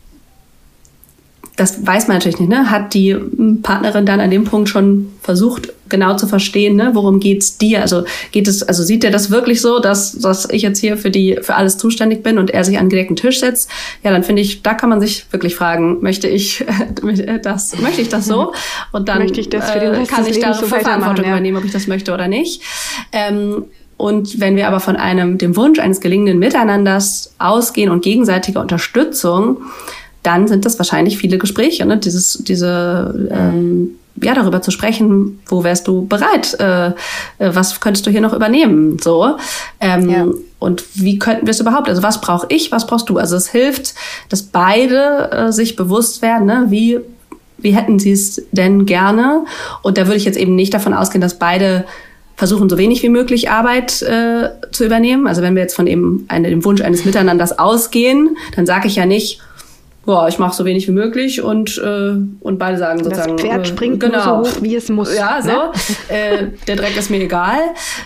das 1.57 1.87
weiß 1.87 2.09
man 2.09 2.17
natürlich 2.17 2.41
nicht, 2.41 2.49
ne? 2.49 2.71
Hat 2.71 2.95
die 2.95 3.15
Partnerin 3.63 4.07
dann 4.07 4.21
an 4.21 4.31
dem 4.31 4.45
Punkt 4.45 4.71
schon 4.71 5.13
versucht, 5.21 5.73
genau 5.91 6.17
zu 6.17 6.27
verstehen, 6.27 6.77
ne? 6.77 6.91
Worum 6.95 7.21
geht's 7.21 7.59
dir? 7.59 7.83
Also 7.83 8.05
geht 8.31 8.49
es, 8.49 8.63
also 8.63 8.83
sieht 8.83 9.05
er 9.05 9.11
das 9.11 9.31
wirklich 9.31 9.61
so, 9.61 9.79
dass, 9.79 10.13
dass 10.13 10.49
ich 10.51 10.63
jetzt 10.63 10.79
hier 10.79 10.97
für 10.97 11.11
die, 11.11 11.39
für 11.43 11.55
alles 11.55 11.77
zuständig 11.77 12.23
bin 12.23 12.39
und 12.39 12.51
er 12.51 12.65
sich 12.65 12.79
an 12.79 12.87
den 12.87 12.91
gedeckten 12.91 13.17
Tisch 13.17 13.41
setzt? 13.41 13.69
Ja, 14.03 14.11
dann 14.11 14.23
finde 14.23 14.41
ich, 14.41 14.63
da 14.63 14.73
kann 14.73 14.89
man 14.89 15.01
sich 15.01 15.27
wirklich 15.31 15.55
fragen, 15.55 15.99
möchte 16.01 16.27
ich 16.27 16.65
das, 17.43 17.79
möchte 17.79 18.01
ich 18.01 18.09
das 18.09 18.27
so? 18.27 18.55
Und 18.93 19.11
dann 19.11 19.19
möchte 19.19 19.41
ich 19.41 19.51
das 19.51 19.71
für 19.71 19.79
den 19.79 19.93
äh, 19.93 19.99
Rest 19.99 20.11
kann 20.11 20.27
ich 20.27 20.41
da 20.41 20.55
so 20.55 20.65
Verantwortung 20.67 21.27
ja. 21.27 21.33
übernehmen, 21.33 21.59
ob 21.59 21.65
ich 21.65 21.73
das 21.73 21.87
möchte 21.87 22.15
oder 22.15 22.29
nicht. 22.29 22.63
Ähm, 23.13 23.67
und 23.99 24.41
wenn 24.41 24.57
wir 24.57 24.67
aber 24.67 24.81
von 24.81 24.97
einem, 24.97 25.39
dem 25.39 25.55
Wunsch 25.55 25.79
eines 25.79 26.01
gelingenden 26.01 26.39
Miteinanders 26.39 27.35
ausgehen 27.39 27.91
und 27.91 28.03
gegenseitiger 28.03 28.61
Unterstützung, 28.61 29.59
dann 30.23 30.47
sind 30.49 30.65
das 30.65 30.79
wahrscheinlich 30.79 31.19
viele 31.19 31.39
Gespräche, 31.39 31.85
ne? 31.85 31.99
Dieses, 31.99 32.43
diese, 32.45 33.29
ähm, 33.31 33.91
ja, 34.21 34.35
darüber 34.35 34.63
zu 34.63 34.71
sprechen, 34.71 35.41
wo 35.47 35.65
wärst 35.65 35.89
du 35.89 36.07
bereit, 36.07 36.59
äh, 36.61 36.89
äh, 36.89 36.93
was 37.39 37.81
könntest 37.81 38.07
du 38.07 38.11
hier 38.11 38.21
noch 38.21 38.35
übernehmen, 38.35 38.99
so. 39.01 39.37
Ähm, 39.81 40.11
ja. 40.11 40.27
Und 40.59 40.85
wie 40.95 41.19
könnten 41.19 41.47
wir 41.47 41.51
es 41.51 41.61
überhaupt? 41.61 41.89
Also 41.89 42.03
was 42.03 42.21
brauche 42.21 42.47
ich, 42.51 42.71
was 42.71 42.87
brauchst 42.87 43.09
du? 43.09 43.19
Also 43.19 43.37
es 43.37 43.49
hilft, 43.49 43.95
dass 44.29 44.43
beide 44.43 45.31
äh, 45.33 45.53
sich 45.53 45.75
bewusst 45.75 46.23
werden, 46.23 46.47
ne? 46.47 46.67
wie, 46.69 47.01
wie 47.59 47.75
hätten 47.75 47.99
sie 47.99 48.13
es 48.13 48.43
denn 48.53 48.87
gerne? 48.87 49.45
Und 49.83 49.99
da 49.99 50.07
würde 50.07 50.19
ich 50.19 50.25
jetzt 50.25 50.39
eben 50.39 50.55
nicht 50.55 50.73
davon 50.73 50.95
ausgehen, 50.95 51.21
dass 51.21 51.39
beide 51.39 51.85
versuchen, 52.37 52.69
so 52.69 52.79
wenig 52.79 53.03
wie 53.03 53.09
möglich 53.09 53.51
Arbeit 53.51 54.03
äh, 54.03 54.51
zu 54.71 54.85
übernehmen. 54.85 55.27
Also 55.27 55.43
wenn 55.43 55.55
wir 55.55 55.63
jetzt 55.63 55.75
von 55.75 55.87
eben 55.87 56.25
eine, 56.29 56.49
dem 56.51 56.65
Wunsch 56.65 56.81
eines 56.81 57.05
Miteinanders 57.05 57.59
ausgehen, 57.59 58.37
dann 58.57 58.67
sage 58.67 58.89
ich 58.89 58.97
ja 58.97 59.07
nicht, 59.07 59.41
boah, 60.05 60.29
ich 60.29 60.39
mache 60.39 60.55
so 60.55 60.65
wenig 60.65 60.89
wie 60.89 60.93
möglich 60.93 61.43
und, 61.43 61.79
äh, 61.79 62.17
und 62.41 62.59
beide 62.59 62.79
sagen 62.79 63.03
sozusagen. 63.03 63.37
Das 63.37 63.47
Pferd 63.47 63.67
äh, 63.67 63.69
springt 63.69 64.03
äh, 64.03 64.09
genau, 64.09 64.43
so 64.45 64.51
hoch, 64.51 64.63
wie 64.63 64.75
es 64.75 64.89
muss. 64.89 65.15
Ja, 65.15 65.41
so. 65.41 65.49
Ne? 65.49 65.73
äh, 66.09 66.47
der 66.67 66.77
Dreck 66.77 66.97
ist 66.97 67.11
mir 67.11 67.21
egal. 67.21 67.61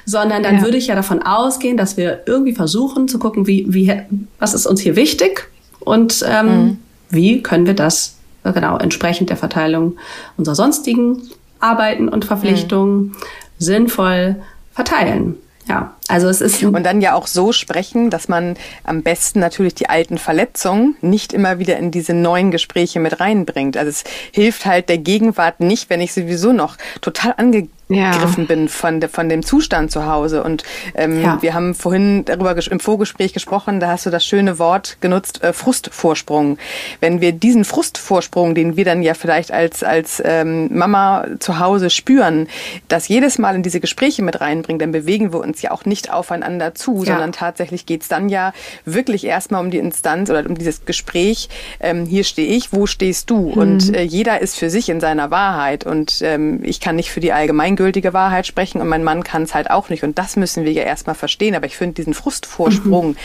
Sondern 0.04 0.42
dann 0.42 0.56
ja. 0.56 0.62
würde 0.62 0.76
ich 0.76 0.88
ja 0.88 0.94
davon 0.94 1.22
ausgehen, 1.22 1.76
dass 1.76 1.96
wir 1.96 2.22
irgendwie 2.26 2.52
versuchen 2.52 3.08
zu 3.08 3.18
gucken, 3.18 3.46
wie, 3.46 3.66
wie, 3.68 3.92
was 4.38 4.54
ist 4.54 4.66
uns 4.66 4.80
hier 4.80 4.96
wichtig 4.96 5.48
und 5.80 6.24
ähm, 6.28 6.46
mhm. 6.46 6.78
wie 7.10 7.42
können 7.42 7.66
wir 7.66 7.74
das 7.74 8.16
äh, 8.44 8.52
genau 8.52 8.76
entsprechend 8.78 9.30
der 9.30 9.36
Verteilung 9.36 9.96
unserer 10.36 10.54
sonstigen 10.54 11.22
Arbeiten 11.60 12.08
und 12.08 12.24
Verpflichtungen 12.24 12.98
mhm. 12.98 13.14
sinnvoll 13.58 14.36
verteilen. 14.72 15.36
Ja, 15.68 15.95
also 16.08 16.28
es 16.28 16.40
ist. 16.40 16.62
Und 16.62 16.84
dann 16.84 17.00
ja 17.00 17.14
auch 17.14 17.26
so 17.26 17.52
sprechen, 17.52 18.10
dass 18.10 18.28
man 18.28 18.56
am 18.84 19.02
besten 19.02 19.40
natürlich 19.40 19.74
die 19.74 19.88
alten 19.88 20.18
Verletzungen 20.18 20.96
nicht 21.00 21.32
immer 21.32 21.58
wieder 21.58 21.76
in 21.76 21.90
diese 21.90 22.14
neuen 22.14 22.50
Gespräche 22.50 23.00
mit 23.00 23.20
reinbringt. 23.20 23.76
Also 23.76 23.90
es 23.90 24.04
hilft 24.32 24.66
halt 24.66 24.88
der 24.88 24.98
Gegenwart 24.98 25.60
nicht, 25.60 25.90
wenn 25.90 26.00
ich 26.00 26.12
sowieso 26.12 26.52
noch 26.52 26.76
total 27.00 27.34
ange 27.36 27.68
gegriffen 27.88 28.42
ja. 28.42 28.46
bin 28.46 28.68
von, 28.68 29.00
de, 29.00 29.08
von 29.08 29.28
dem 29.28 29.44
Zustand 29.44 29.90
zu 29.90 30.06
Hause. 30.06 30.42
Und 30.42 30.64
ähm, 30.94 31.22
ja. 31.22 31.40
wir 31.40 31.54
haben 31.54 31.74
vorhin 31.74 32.24
darüber 32.24 32.56
im 32.70 32.80
Vorgespräch 32.80 33.32
gesprochen, 33.32 33.80
da 33.80 33.88
hast 33.88 34.06
du 34.06 34.10
das 34.10 34.24
schöne 34.24 34.58
Wort 34.58 34.98
genutzt, 35.00 35.42
äh, 35.42 35.52
Frustvorsprung. 35.52 36.58
Wenn 37.00 37.20
wir 37.20 37.32
diesen 37.32 37.64
Frustvorsprung, 37.64 38.54
den 38.54 38.76
wir 38.76 38.84
dann 38.84 39.02
ja 39.02 39.14
vielleicht 39.14 39.52
als, 39.52 39.84
als 39.84 40.20
ähm, 40.24 40.76
Mama 40.76 41.26
zu 41.38 41.60
Hause 41.60 41.90
spüren, 41.90 42.48
das 42.88 43.08
jedes 43.08 43.38
Mal 43.38 43.54
in 43.54 43.62
diese 43.62 43.80
Gespräche 43.80 44.22
mit 44.22 44.40
reinbringen, 44.40 44.80
dann 44.80 44.92
bewegen 44.92 45.32
wir 45.32 45.40
uns 45.40 45.62
ja 45.62 45.70
auch 45.70 45.84
nicht 45.84 45.95
aufeinander 46.10 46.74
zu, 46.74 46.98
ja. 46.98 47.12
sondern 47.12 47.32
tatsächlich 47.32 47.86
geht's 47.86 48.08
dann 48.08 48.28
ja 48.28 48.52
wirklich 48.84 49.24
erstmal 49.24 49.64
um 49.64 49.70
die 49.70 49.78
Instanz 49.78 50.30
oder 50.30 50.44
um 50.46 50.56
dieses 50.56 50.84
Gespräch, 50.84 51.48
ähm, 51.80 52.06
hier 52.06 52.24
stehe 52.24 52.48
ich, 52.48 52.72
wo 52.72 52.86
stehst 52.86 53.30
du? 53.30 53.50
Mhm. 53.50 53.52
Und 53.52 53.94
äh, 53.94 54.02
jeder 54.02 54.40
ist 54.40 54.56
für 54.56 54.70
sich 54.70 54.88
in 54.88 55.00
seiner 55.00 55.30
Wahrheit 55.30 55.84
und 55.84 56.20
ähm, 56.22 56.60
ich 56.62 56.80
kann 56.80 56.96
nicht 56.96 57.10
für 57.10 57.20
die 57.20 57.32
allgemeingültige 57.32 58.12
Wahrheit 58.12 58.46
sprechen 58.46 58.80
und 58.80 58.88
mein 58.88 59.04
Mann 59.04 59.24
kann 59.24 59.42
es 59.42 59.54
halt 59.54 59.70
auch 59.70 59.88
nicht. 59.88 60.04
Und 60.04 60.18
das 60.18 60.36
müssen 60.36 60.64
wir 60.64 60.72
ja 60.72 60.82
erstmal 60.82 61.14
verstehen. 61.14 61.54
Aber 61.54 61.66
ich 61.66 61.76
finde 61.76 61.94
diesen 61.94 62.14
Frustvorsprung, 62.14 63.10
mhm. 63.10 63.16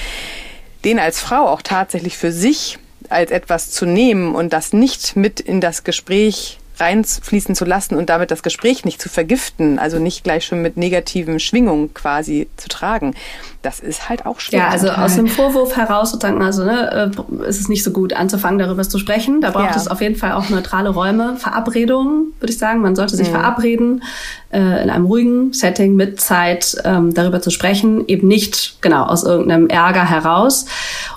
den 0.85 0.99
als 0.99 1.19
Frau 1.19 1.47
auch 1.47 1.61
tatsächlich 1.61 2.17
für 2.17 2.31
sich 2.31 2.79
als 3.09 3.31
etwas 3.31 3.71
zu 3.71 3.85
nehmen 3.85 4.35
und 4.35 4.53
das 4.53 4.73
nicht 4.73 5.15
mit 5.15 5.39
in 5.39 5.59
das 5.59 5.83
Gespräch 5.83 6.59
reinfließen 6.81 7.55
zu 7.55 7.63
lassen 7.63 7.95
und 7.95 8.09
damit 8.09 8.31
das 8.31 8.43
Gespräch 8.43 8.83
nicht 8.83 9.01
zu 9.01 9.07
vergiften, 9.07 9.79
also 9.79 9.99
nicht 9.99 10.23
gleich 10.23 10.45
schon 10.45 10.61
mit 10.61 10.75
negativen 10.75 11.39
Schwingungen 11.39 11.93
quasi 11.93 12.49
zu 12.57 12.67
tragen. 12.67 13.13
Das 13.61 13.79
ist 13.79 14.09
halt 14.09 14.25
auch 14.25 14.39
schwer. 14.39 14.59
Ja, 14.59 14.69
also 14.69 14.89
aus 14.89 15.15
dem 15.15 15.27
Vorwurf 15.27 15.77
heraus 15.77 16.11
sozusagen, 16.11 16.41
also 16.41 16.63
ne, 16.63 17.13
äh, 17.15 17.47
ist 17.47 17.61
es 17.61 17.69
nicht 17.69 17.83
so 17.83 17.91
gut 17.91 18.13
anzufangen, 18.13 18.57
darüber 18.57 18.81
zu 18.81 18.97
sprechen. 18.97 19.39
Da 19.39 19.51
braucht 19.51 19.71
ja. 19.71 19.77
es 19.77 19.87
auf 19.87 20.01
jeden 20.01 20.15
Fall 20.15 20.31
auch 20.31 20.49
neutrale 20.49 20.89
Räume, 20.89 21.35
Verabredungen, 21.37 22.33
würde 22.39 22.51
ich 22.51 22.57
sagen. 22.57 22.81
Man 22.81 22.95
sollte 22.95 23.15
sich 23.15 23.27
mhm. 23.27 23.33
verabreden, 23.33 24.03
äh, 24.51 24.83
in 24.83 24.89
einem 24.89 25.05
ruhigen 25.05 25.53
Setting 25.53 25.95
mit 25.95 26.19
Zeit 26.19 26.75
ähm, 26.83 27.13
darüber 27.13 27.41
zu 27.41 27.51
sprechen, 27.51 28.07
eben 28.07 28.27
nicht 28.27 28.81
genau 28.81 29.03
aus 29.05 29.23
irgendeinem 29.23 29.67
Ärger 29.67 30.09
heraus. 30.09 30.65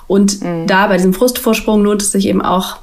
Und 0.05 0.43
mhm. 0.43 0.67
da 0.67 0.85
bei 0.85 0.97
diesem 0.97 1.15
Frustvorsprung 1.15 1.83
lohnt 1.83 2.03
es 2.03 2.11
sich 2.11 2.27
eben 2.27 2.43
auch 2.43 2.77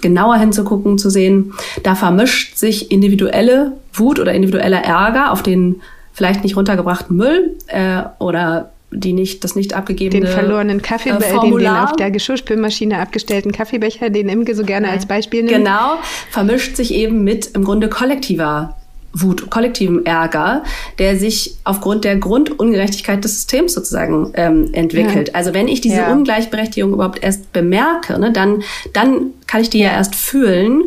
genauer 0.00 0.36
hinzugucken, 0.36 0.98
zu 0.98 1.10
sehen, 1.10 1.52
da 1.82 1.94
vermischt 1.94 2.56
sich 2.56 2.90
individuelle 2.90 3.72
Wut 3.92 4.18
oder 4.18 4.32
individueller 4.32 4.82
Ärger 4.82 5.32
auf 5.32 5.42
den 5.42 5.80
vielleicht 6.12 6.42
nicht 6.42 6.56
runtergebrachten 6.56 7.16
Müll 7.16 7.56
äh, 7.68 8.02
oder 8.18 8.70
die 8.92 9.12
nicht, 9.12 9.44
das 9.44 9.54
nicht 9.54 9.74
abgegebene 9.74 10.26
Den 10.26 10.32
verlorenen 10.32 10.82
Kaffee, 10.82 11.10
äh, 11.10 11.40
den, 11.40 11.58
den 11.58 11.68
auf 11.68 11.92
der 11.92 12.10
Geschirrspülmaschine 12.10 12.98
abgestellten 12.98 13.52
Kaffeebecher, 13.52 14.10
den 14.10 14.28
Imke 14.28 14.54
so 14.54 14.64
gerne 14.64 14.90
als 14.90 15.06
Beispiel 15.06 15.44
nimmt. 15.44 15.56
Genau, 15.56 15.98
vermischt 16.30 16.76
sich 16.76 16.92
eben 16.92 17.22
mit 17.22 17.46
im 17.54 17.64
Grunde 17.64 17.88
kollektiver 17.88 18.76
Wut, 19.12 19.50
kollektivem 19.50 20.04
Ärger, 20.04 20.62
der 20.98 21.16
sich 21.16 21.56
aufgrund 21.64 22.04
der 22.04 22.16
Grundungerechtigkeit 22.16 23.24
des 23.24 23.34
Systems 23.34 23.74
sozusagen 23.74 24.30
ähm, 24.34 24.68
entwickelt. 24.72 25.28
Ja. 25.28 25.34
Also 25.34 25.52
wenn 25.52 25.66
ich 25.66 25.80
diese 25.80 25.96
ja. 25.96 26.12
Ungleichberechtigung 26.12 26.92
überhaupt 26.92 27.22
erst 27.22 27.52
bemerke, 27.52 28.18
ne, 28.18 28.32
dann, 28.32 28.62
dann 28.92 29.32
kann 29.46 29.62
ich 29.62 29.70
die 29.70 29.80
ja 29.80 29.90
erst 29.90 30.14
fühlen. 30.14 30.84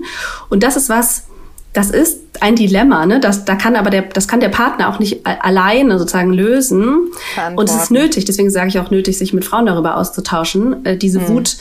Und 0.50 0.64
das 0.64 0.78
ist 0.78 0.88
was, 0.88 1.26
das 1.74 1.90
ist 1.90 2.22
ein 2.40 2.56
Dilemma, 2.56 3.06
ne? 3.06 3.20
Das, 3.20 3.46
da 3.46 3.56
kann 3.56 3.76
aber 3.76 3.90
der, 3.90 4.04
das 4.04 4.28
kann 4.28 4.40
der 4.40 4.50
Partner 4.50 4.90
auch 4.90 5.00
nicht 5.00 5.26
alleine 5.26 5.98
sozusagen 5.98 6.32
lösen. 6.32 7.12
Und 7.56 7.70
es 7.70 7.76
ist 7.76 7.92
nötig, 7.92 8.26
deswegen 8.26 8.52
sage 8.52 8.70
ich 8.70 8.80
auch 8.80 8.92
nötig, 8.92 9.18
sich 9.18 9.34
mit 9.34 9.44
Frauen 9.44 9.66
darüber 9.66 9.98
auszutauschen, 9.98 10.86
äh, 10.86 10.98
diese 10.98 11.20
mhm. 11.20 11.28
Wut 11.30 11.58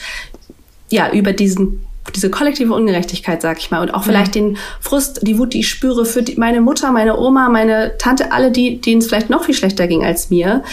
ja 0.89 1.11
über 1.11 1.33
diesen 1.33 1.81
diese 2.11 2.29
kollektive 2.29 2.73
Ungerechtigkeit, 2.73 3.41
sag 3.41 3.59
ich 3.59 3.71
mal, 3.71 3.81
und 3.81 3.93
auch 3.93 4.03
vielleicht 4.03 4.35
den 4.35 4.57
Frust, 4.81 5.21
die 5.23 5.37
Wut, 5.37 5.53
die 5.53 5.61
ich 5.61 5.69
spüre 5.69 6.05
für 6.05 6.21
die, 6.21 6.35
meine 6.35 6.59
Mutter, 6.59 6.91
meine 6.91 7.17
Oma, 7.17 7.49
meine 7.49 7.97
Tante, 7.97 8.31
alle, 8.31 8.51
die, 8.51 8.81
denen 8.81 8.99
es 8.99 9.07
vielleicht 9.07 9.29
noch 9.29 9.45
viel 9.45 9.55
schlechter 9.55 9.87
ging 9.87 10.03
als 10.03 10.29
mir, 10.29 10.63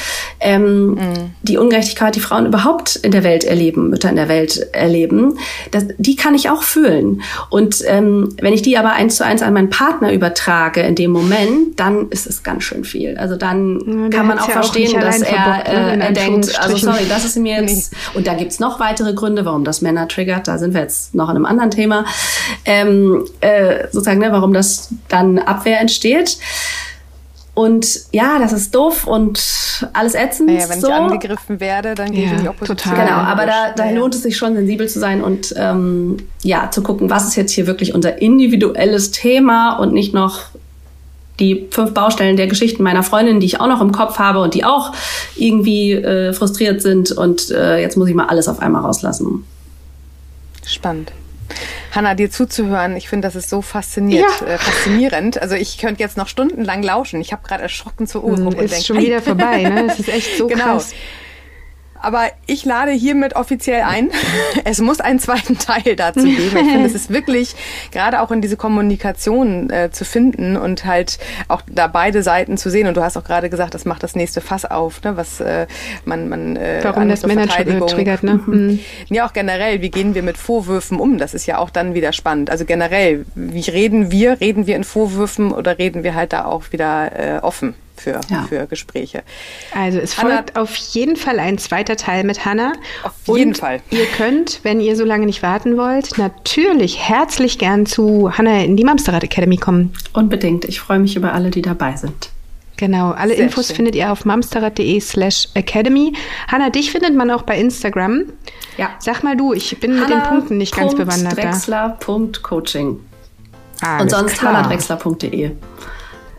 ähm, 0.40 0.94
mhm. 0.94 0.98
die 1.42 1.56
Ungerechtigkeit, 1.56 2.16
die 2.16 2.20
Frauen 2.20 2.46
überhaupt 2.46 2.96
in 2.96 3.12
der 3.12 3.22
Welt 3.22 3.44
erleben, 3.44 3.90
Mütter 3.90 4.10
in 4.10 4.16
der 4.16 4.28
Welt 4.28 4.68
erleben, 4.72 5.38
das, 5.70 5.84
die 5.98 6.16
kann 6.16 6.34
ich 6.34 6.50
auch 6.50 6.62
fühlen. 6.62 7.22
Und 7.48 7.82
ähm, 7.86 8.34
wenn 8.40 8.52
ich 8.52 8.62
die 8.62 8.76
aber 8.76 8.92
eins 8.92 9.16
zu 9.16 9.24
eins 9.24 9.42
an 9.42 9.52
meinen 9.52 9.70
Partner 9.70 10.12
übertrage 10.12 10.80
in 10.80 10.96
dem 10.96 11.12
Moment, 11.12 11.78
dann 11.78 12.08
ist 12.10 12.26
es 12.26 12.42
ganz 12.42 12.64
schön 12.64 12.84
viel. 12.84 13.16
Also 13.16 13.36
dann 13.36 13.80
ja, 13.86 14.08
kann 14.08 14.26
man 14.26 14.38
auch 14.38 14.48
ja 14.48 14.54
verstehen, 14.54 14.96
auch 14.96 15.00
dass 15.00 15.22
er, 15.22 15.64
äh, 15.66 15.98
er 15.98 16.12
denkt, 16.12 16.60
also 16.60 16.76
sorry, 16.76 17.06
das 17.08 17.24
ist 17.24 17.36
mir 17.36 17.62
jetzt, 17.62 17.92
nee. 17.92 18.18
und 18.18 18.26
da 18.26 18.34
gibt's 18.34 18.58
noch 18.58 18.80
weitere 18.80 19.14
Gründe, 19.14 19.44
warum 19.44 19.64
das 19.64 19.80
Männer 19.80 20.08
triggert, 20.08 20.48
da 20.48 20.58
sind 20.58 20.74
wir 20.74 20.80
jetzt 20.80 21.14
noch 21.20 21.28
an 21.28 21.36
einem 21.36 21.46
anderen 21.46 21.70
Thema, 21.70 22.04
ähm, 22.64 23.24
äh, 23.40 23.84
sozusagen, 23.92 24.18
ne, 24.18 24.32
warum 24.32 24.52
das 24.52 24.90
dann 25.08 25.38
Abwehr 25.38 25.80
entsteht. 25.80 26.38
Und 27.54 28.00
ja, 28.12 28.38
das 28.38 28.52
ist 28.52 28.74
doof 28.74 29.06
und 29.06 29.38
alles 29.92 30.14
ätzend. 30.14 30.50
Ja, 30.50 30.68
wenn 30.68 30.80
so. 30.80 30.88
ich 30.88 30.94
angegriffen 30.94 31.60
werde, 31.60 31.94
dann 31.94 32.12
gehe 32.12 32.24
ich 32.24 32.32
in 32.32 32.42
die 32.42 32.48
Opposition. 32.48 32.76
Total. 32.76 33.06
Genau, 33.06 33.18
aber 33.18 33.44
da, 33.44 33.72
da 33.76 33.90
lohnt 33.90 34.14
es 34.14 34.22
sich 34.22 34.36
schon, 34.36 34.54
sensibel 34.54 34.88
zu 34.88 34.98
sein 34.98 35.22
und 35.22 35.52
ähm, 35.56 36.16
ja, 36.42 36.70
zu 36.70 36.82
gucken, 36.82 37.10
was 37.10 37.26
ist 37.26 37.36
jetzt 37.36 37.52
hier 37.52 37.66
wirklich 37.66 37.94
unser 37.94 38.22
individuelles 38.22 39.10
Thema 39.10 39.76
und 39.76 39.92
nicht 39.92 40.14
noch 40.14 40.44
die 41.40 41.68
fünf 41.70 41.92
Baustellen 41.92 42.36
der 42.36 42.46
Geschichten 42.46 42.82
meiner 42.82 43.02
Freundin, 43.02 43.40
die 43.40 43.46
ich 43.46 43.60
auch 43.60 43.66
noch 43.66 43.80
im 43.80 43.92
Kopf 43.92 44.18
habe 44.18 44.40
und 44.40 44.54
die 44.54 44.64
auch 44.64 44.92
irgendwie 45.36 45.92
äh, 45.92 46.32
frustriert 46.32 46.82
sind. 46.82 47.10
Und 47.12 47.50
äh, 47.50 47.80
jetzt 47.80 47.96
muss 47.96 48.08
ich 48.08 48.14
mal 48.14 48.26
alles 48.26 48.46
auf 48.46 48.60
einmal 48.60 48.82
rauslassen. 48.82 49.44
Spannend. 50.66 51.12
Hanna, 51.92 52.14
dir 52.14 52.30
zuzuhören, 52.30 52.96
ich 52.96 53.08
finde, 53.08 53.26
das 53.26 53.34
ist 53.34 53.50
so 53.50 53.62
fasziniert, 53.62 54.30
ja. 54.40 54.46
äh, 54.46 54.58
faszinierend. 54.58 55.42
Also 55.42 55.56
ich 55.56 55.78
könnte 55.78 56.00
jetzt 56.00 56.16
noch 56.16 56.28
stundenlang 56.28 56.82
lauschen. 56.82 57.20
Ich 57.20 57.32
habe 57.32 57.46
gerade 57.46 57.62
erschrocken 57.62 58.06
zur 58.06 58.22
Uhr. 58.22 58.36
Hm, 58.36 58.52
ist 58.52 58.86
schon 58.86 58.98
wieder 58.98 59.20
vorbei, 59.22 59.62
ne? 59.62 59.88
Das 59.88 59.98
ist 59.98 60.08
echt 60.08 60.36
so 60.36 60.46
genau. 60.46 60.64
krass. 60.64 60.94
Aber 62.02 62.24
ich 62.46 62.64
lade 62.64 62.92
hiermit 62.92 63.36
offiziell 63.36 63.82
ein. 63.82 64.10
Es 64.64 64.80
muss 64.80 65.00
einen 65.00 65.18
zweiten 65.18 65.58
Teil 65.58 65.96
dazu 65.96 66.22
geben. 66.24 66.42
Ich 66.42 66.50
finde, 66.50 66.84
es 66.84 66.94
ist 66.94 67.10
wirklich 67.10 67.54
gerade 67.92 68.20
auch 68.20 68.30
in 68.30 68.40
diese 68.40 68.56
Kommunikation 68.56 69.70
äh, 69.70 69.90
zu 69.90 70.04
finden 70.04 70.56
und 70.56 70.84
halt 70.84 71.18
auch 71.48 71.62
da 71.66 71.86
beide 71.86 72.22
Seiten 72.22 72.56
zu 72.56 72.70
sehen. 72.70 72.86
Und 72.86 72.96
du 72.96 73.02
hast 73.02 73.16
auch 73.16 73.24
gerade 73.24 73.48
gesagt, 73.48 73.74
das 73.74 73.84
macht 73.84 74.02
das 74.02 74.14
nächste 74.14 74.40
Fass 74.40 74.64
auf, 74.64 75.02
ne? 75.02 75.16
was 75.16 75.40
äh, 75.40 75.66
man, 76.04 76.28
man 76.28 76.56
äh, 76.56 76.80
Warum 76.82 77.08
das 77.08 77.26
Manager 77.26 77.86
triggert, 77.86 78.22
ne? 78.22 78.40
Mhm. 78.46 78.54
mhm. 78.54 78.80
Ja, 79.08 79.26
auch 79.26 79.32
generell, 79.32 79.80
wie 79.82 79.90
gehen 79.90 80.14
wir 80.14 80.22
mit 80.22 80.36
Vorwürfen 80.36 81.00
um? 81.00 81.18
Das 81.18 81.34
ist 81.34 81.46
ja 81.46 81.58
auch 81.58 81.70
dann 81.70 81.94
wieder 81.94 82.12
spannend. 82.12 82.50
Also 82.50 82.64
generell, 82.64 83.24
wie 83.34 83.68
reden 83.70 84.10
wir? 84.10 84.40
Reden 84.40 84.66
wir 84.66 84.76
in 84.76 84.84
Vorwürfen 84.84 85.52
oder 85.52 85.78
reden 85.78 86.04
wir 86.04 86.14
halt 86.14 86.32
da 86.32 86.44
auch 86.44 86.72
wieder 86.72 87.36
äh, 87.36 87.38
offen? 87.40 87.74
Für, 88.00 88.20
ja. 88.28 88.44
für 88.48 88.66
Gespräche. 88.66 89.22
Also 89.74 89.98
es 89.98 90.18
Hanna, 90.18 90.36
folgt 90.36 90.56
auf 90.56 90.74
jeden 90.74 91.16
Fall 91.16 91.38
ein 91.38 91.58
zweiter 91.58 91.96
Teil 91.96 92.24
mit 92.24 92.44
Hanna. 92.44 92.72
Auf 93.02 93.36
jeden 93.36 93.54
Fall. 93.54 93.80
Ihr 93.90 94.06
könnt, 94.06 94.60
wenn 94.62 94.80
ihr 94.80 94.96
so 94.96 95.04
lange 95.04 95.26
nicht 95.26 95.42
warten 95.42 95.76
wollt, 95.76 96.18
natürlich 96.18 96.98
herzlich 96.98 97.58
gern 97.58 97.86
zu 97.86 98.36
Hanna 98.36 98.64
in 98.64 98.76
die 98.76 98.84
Mamsterrad 98.84 99.22
Academy 99.22 99.56
kommen. 99.56 99.92
Unbedingt. 100.12 100.64
Ich 100.64 100.80
freue 100.80 100.98
mich 100.98 101.16
über 101.16 101.32
alle, 101.32 101.50
die 101.50 101.62
dabei 101.62 101.96
sind. 101.96 102.30
Genau, 102.76 103.10
alle 103.10 103.34
Sehr 103.34 103.44
Infos 103.44 103.66
schön. 103.66 103.76
findet 103.76 103.94
ihr 103.94 104.10
auf 104.10 104.24
mamsterrad.de 104.24 105.00
slash 105.00 105.48
academy. 105.52 106.14
Hanna, 106.48 106.70
dich 106.70 106.90
findet 106.90 107.14
man 107.14 107.30
auch 107.30 107.42
bei 107.42 107.58
Instagram. 107.58 108.24
Ja. 108.78 108.92
Sag 108.98 109.22
mal 109.22 109.36
du, 109.36 109.52
ich 109.52 109.78
bin 109.78 110.00
Hanna. 110.00 110.00
mit 110.00 110.14
den 110.14 110.22
Punkten 110.22 110.56
nicht 110.56 110.74
ganz 110.74 110.94
bewandert. 110.94 111.36
Drexler.coaching. 111.36 112.98
Und 114.00 114.10
sonst 114.10 114.42
hannadrexler.de. 114.42 115.52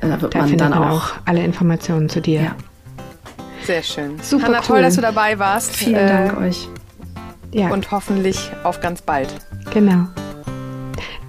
Äh, 0.01 0.09
da 0.09 0.21
wird 0.21 0.35
da 0.35 0.39
man 0.39 0.57
dann 0.57 0.73
auch, 0.73 0.89
auch, 0.89 1.11
alle 1.25 1.43
Informationen 1.43 2.09
zu 2.09 2.21
dir. 2.21 2.41
Ja. 2.41 2.55
Sehr 3.63 3.83
schön. 3.83 4.19
Super 4.21 4.47
Hanna, 4.47 4.57
cool. 4.59 4.65
toll, 4.65 4.81
dass 4.81 4.95
du 4.95 5.01
dabei 5.01 5.37
warst. 5.37 5.75
Vielen 5.75 5.95
äh, 5.95 6.07
Dank 6.07 6.37
euch. 6.39 6.67
Ja. 7.51 7.69
Und 7.69 7.91
hoffentlich 7.91 8.51
auf 8.63 8.79
ganz 8.81 9.01
bald. 9.01 9.29
Genau. 9.73 10.07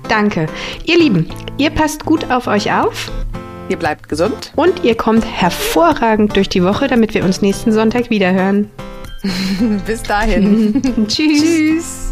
Danke. 0.08 0.46
Ihr 0.84 0.98
Lieben, 0.98 1.28
ihr 1.58 1.70
passt 1.70 2.04
gut 2.04 2.30
auf 2.30 2.46
euch 2.46 2.72
auf. 2.72 3.10
Ihr 3.68 3.78
bleibt 3.78 4.08
gesund. 4.08 4.52
Und 4.56 4.84
ihr 4.84 4.96
kommt 4.96 5.24
hervorragend 5.24 6.36
durch 6.36 6.48
die 6.48 6.62
Woche, 6.62 6.88
damit 6.88 7.14
wir 7.14 7.24
uns 7.24 7.42
nächsten 7.42 7.72
Sonntag 7.72 8.10
wiederhören. 8.10 8.70
Bis 9.86 10.02
dahin. 10.02 10.82
Tschüss. 11.08 11.42
Tschüss. 11.42 12.11